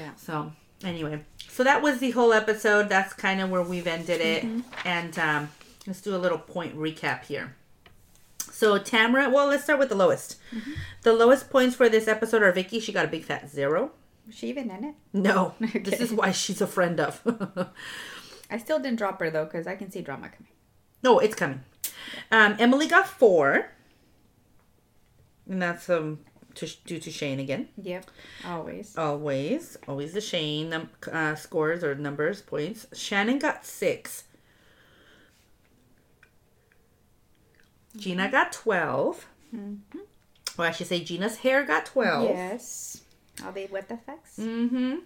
Yeah. 0.00 0.14
So 0.14 0.52
anyway, 0.84 1.24
so 1.48 1.64
that 1.64 1.82
was 1.82 1.98
the 1.98 2.12
whole 2.12 2.32
episode. 2.32 2.88
That's 2.88 3.12
kind 3.12 3.40
of 3.40 3.50
where 3.50 3.62
we've 3.62 3.86
ended 3.86 4.20
it. 4.20 4.44
And 4.84 5.18
um, 5.18 5.48
let's 5.86 6.00
do 6.00 6.14
a 6.14 6.18
little 6.18 6.38
point 6.38 6.76
recap 6.76 7.24
here. 7.24 7.56
So 8.56 8.78
Tamara, 8.78 9.28
well, 9.28 9.48
let's 9.48 9.64
start 9.64 9.78
with 9.78 9.90
the 9.90 9.94
lowest. 9.94 10.36
The 11.02 11.12
lowest 11.12 11.50
points 11.50 11.76
for 11.76 11.90
this 11.90 12.08
episode 12.08 12.42
are 12.42 12.50
Vicki. 12.52 12.80
She 12.80 12.90
got 12.90 13.04
a 13.04 13.08
big 13.08 13.22
fat 13.22 13.50
zero. 13.50 13.90
Was 14.26 14.34
she 14.34 14.48
even 14.48 14.70
in 14.70 14.82
it? 14.82 14.94
No, 15.12 15.54
this 15.60 16.00
is 16.00 16.10
why 16.10 16.30
she's 16.30 16.62
a 16.62 16.66
friend 16.66 16.98
of. 16.98 17.20
I 18.50 18.56
still 18.56 18.78
didn't 18.78 18.96
drop 18.96 19.20
her 19.20 19.28
though 19.28 19.44
because 19.44 19.66
I 19.66 19.76
can 19.76 19.90
see 19.90 20.00
drama 20.00 20.30
coming. 20.30 20.52
no, 21.02 21.18
it's 21.18 21.34
coming. 21.34 21.60
Um, 22.30 22.56
Emily 22.58 22.86
got 22.86 23.06
four. 23.06 23.72
and 25.46 25.60
that's 25.60 25.90
um 25.90 26.20
to, 26.54 26.66
due 26.86 26.98
to 26.98 27.10
Shane 27.10 27.40
again. 27.40 27.68
Yep. 27.82 28.10
Always. 28.46 28.96
Always, 28.96 29.76
always 29.86 30.14
the 30.14 30.22
Shane 30.22 30.70
num- 30.70 30.88
uh, 31.12 31.34
scores 31.34 31.84
or 31.84 31.94
numbers 31.94 32.40
points. 32.40 32.86
Shannon 32.94 33.38
got 33.38 33.66
six. 33.66 34.24
Gina 37.96 38.30
got 38.30 38.52
12 38.52 39.26
Well, 40.58 40.68
I 40.68 40.70
should 40.70 40.86
say 40.86 41.02
Gina's 41.02 41.38
hair 41.38 41.64
got 41.64 41.86
twelve. 41.86 42.28
Yes. 42.30 43.02
Are 43.44 43.52
they 43.52 43.66
what 43.66 43.88
the 43.88 43.94
fucks? 43.96 44.38
Mm-hmm. 44.38 44.96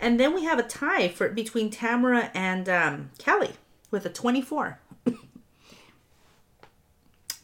And 0.00 0.18
then 0.20 0.34
we 0.34 0.44
have 0.44 0.58
a 0.58 0.62
tie 0.62 1.08
for 1.08 1.28
between 1.28 1.70
Tamara 1.70 2.30
and 2.34 2.68
um, 2.68 3.10
Kelly 3.18 3.52
with 3.90 4.06
a 4.06 4.10
twenty-four. 4.10 4.78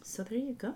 so 0.02 0.22
there 0.22 0.38
you 0.38 0.52
go. 0.54 0.74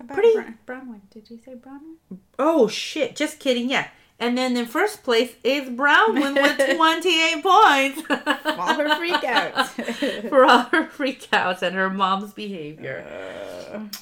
About 0.00 0.14
Pretty- 0.16 0.34
Bron- 0.34 0.58
Braunwyn. 0.66 1.00
Did 1.10 1.30
you 1.30 1.38
say 1.44 1.54
Braunwyn? 1.54 2.18
Oh 2.38 2.68
shit! 2.68 3.16
Just 3.16 3.38
kidding. 3.40 3.70
Yeah. 3.70 3.88
And 4.22 4.38
then 4.38 4.56
in 4.56 4.66
first 4.66 5.02
place 5.02 5.34
is 5.42 5.68
Braunwyn 5.68 6.34
with 6.40 6.76
twenty-eight 6.76 7.42
points 7.42 8.02
All 8.08 8.74
her 8.74 8.88
freakouts. 8.90 10.28
for 10.28 10.44
all 10.44 10.62
her 10.64 10.86
freakouts 10.86 11.62
and 11.62 11.74
her 11.74 11.90
mom's 11.90 12.32
behavior. 12.32 13.04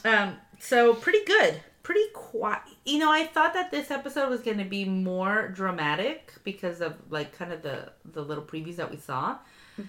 Um. 0.04 0.36
So 0.58 0.92
pretty 0.92 1.24
good. 1.24 1.62
Pretty 1.82 2.04
quiet. 2.12 2.60
You 2.84 2.98
know, 2.98 3.10
I 3.10 3.26
thought 3.26 3.54
that 3.54 3.70
this 3.70 3.90
episode 3.90 4.28
was 4.28 4.42
going 4.42 4.58
to 4.58 4.64
be 4.64 4.84
more 4.84 5.48
dramatic 5.48 6.34
because 6.44 6.82
of 6.82 6.96
like 7.08 7.36
kind 7.36 7.52
of 7.52 7.62
the 7.62 7.90
the 8.04 8.20
little 8.20 8.44
previews 8.44 8.76
that 8.76 8.90
we 8.90 8.98
saw. 8.98 9.38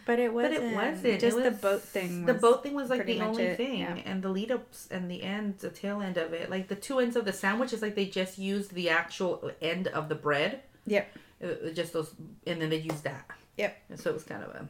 But 0.05 0.19
it 0.19 0.33
wasn't. 0.33 0.53
it 0.55 0.75
wasn't. 0.75 1.19
Just 1.21 1.37
It 1.37 1.43
the 1.43 1.51
boat 1.51 1.81
thing. 1.81 2.25
the 2.25 2.33
boat 2.33 2.63
thing 2.63 2.73
was 2.73 2.89
like 2.89 3.05
the 3.05 3.21
only 3.21 3.43
it, 3.43 3.57
thing, 3.57 3.79
yeah. 3.79 3.97
and 4.05 4.21
the 4.23 4.29
lead 4.29 4.51
ups 4.51 4.87
and 4.91 5.09
the 5.09 5.23
end, 5.23 5.59
the 5.59 5.69
tail 5.69 6.01
end 6.01 6.17
of 6.17 6.33
it, 6.33 6.49
like 6.49 6.67
the 6.67 6.75
two 6.75 6.99
ends 6.99 7.15
of 7.15 7.25
the 7.25 7.33
sandwich 7.33 7.73
is 7.73 7.81
like 7.81 7.95
they 7.95 8.05
just 8.05 8.37
used 8.37 8.73
the 8.73 8.89
actual 8.89 9.51
end 9.61 9.87
of 9.87 10.09
the 10.09 10.15
bread, 10.15 10.61
Yep. 10.87 11.17
uh, 11.43 11.47
just 11.73 11.93
those, 11.93 12.13
and 12.47 12.61
then 12.61 12.69
they 12.69 12.77
used 12.79 13.03
that. 13.03 13.25
Yep. 13.57 13.77
And 13.89 13.99
so 13.99 14.09
it 14.09 14.13
was 14.13 14.23
kind 14.23 14.43
of 14.43 14.49
a, 14.49 14.67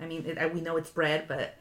I 0.00 0.06
mean, 0.06 0.24
it, 0.26 0.38
I- 0.38 0.46
we 0.46 0.60
know 0.60 0.76
it's 0.76 0.90
bread, 0.90 1.26
but 1.28 1.56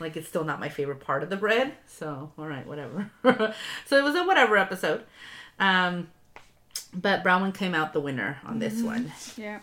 like 0.00 0.16
it's 0.16 0.26
still 0.28 0.42
not 0.44 0.58
my 0.58 0.68
favorite 0.68 1.00
part 1.00 1.22
of 1.22 1.30
the 1.30 1.36
bread. 1.36 1.74
So 1.86 2.32
all 2.36 2.46
right, 2.46 2.66
whatever. 2.66 3.10
so 3.86 3.96
it 3.98 4.02
was 4.04 4.14
a 4.16 4.24
whatever 4.24 4.56
episode. 4.56 5.04
Um, 5.58 6.08
but 6.92 7.22
Brownman 7.22 7.52
came 7.52 7.74
out 7.74 7.92
the 7.92 8.00
winner 8.00 8.38
on 8.44 8.58
this 8.58 8.82
one. 8.82 9.12
Yeah. 9.36 9.60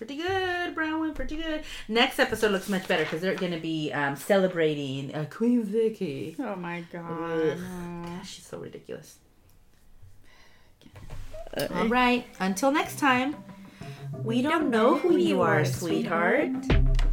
Pretty 0.00 0.16
good, 0.16 0.74
Brownman. 0.74 1.12
Pretty 1.12 1.36
good. 1.36 1.62
Next 1.86 2.18
episode 2.18 2.52
looks 2.52 2.70
much 2.70 2.88
better 2.88 3.02
because 3.04 3.20
they're 3.20 3.34
going 3.34 3.52
to 3.52 3.60
be 3.60 3.92
um, 3.92 4.16
celebrating 4.16 5.14
uh, 5.14 5.26
Queen 5.28 5.62
Vicki. 5.62 6.34
Oh 6.38 6.56
my 6.56 6.82
god. 6.90 7.58
No. 7.58 8.20
She's 8.24 8.46
so 8.46 8.56
ridiculous. 8.56 9.18
All 11.74 11.88
right. 11.88 12.26
Until 12.38 12.72
next 12.72 12.98
time. 12.98 13.36
We 14.24 14.40
don't 14.40 14.70
know 14.70 14.96
who 14.96 15.18
you 15.18 15.42
are, 15.42 15.66
sweetheart. 15.66 16.48
Follow 16.64 17.09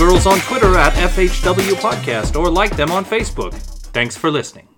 girls 0.00 0.24
on 0.26 0.38
Twitter 0.38 0.78
at 0.78 0.94
FHW 0.94 1.74
Podcast 1.74 2.34
or 2.34 2.48
like 2.48 2.74
them 2.74 2.90
on 2.90 3.04
Facebook. 3.04 3.52
Thanks 3.92 4.16
for 4.16 4.30
listening. 4.30 4.69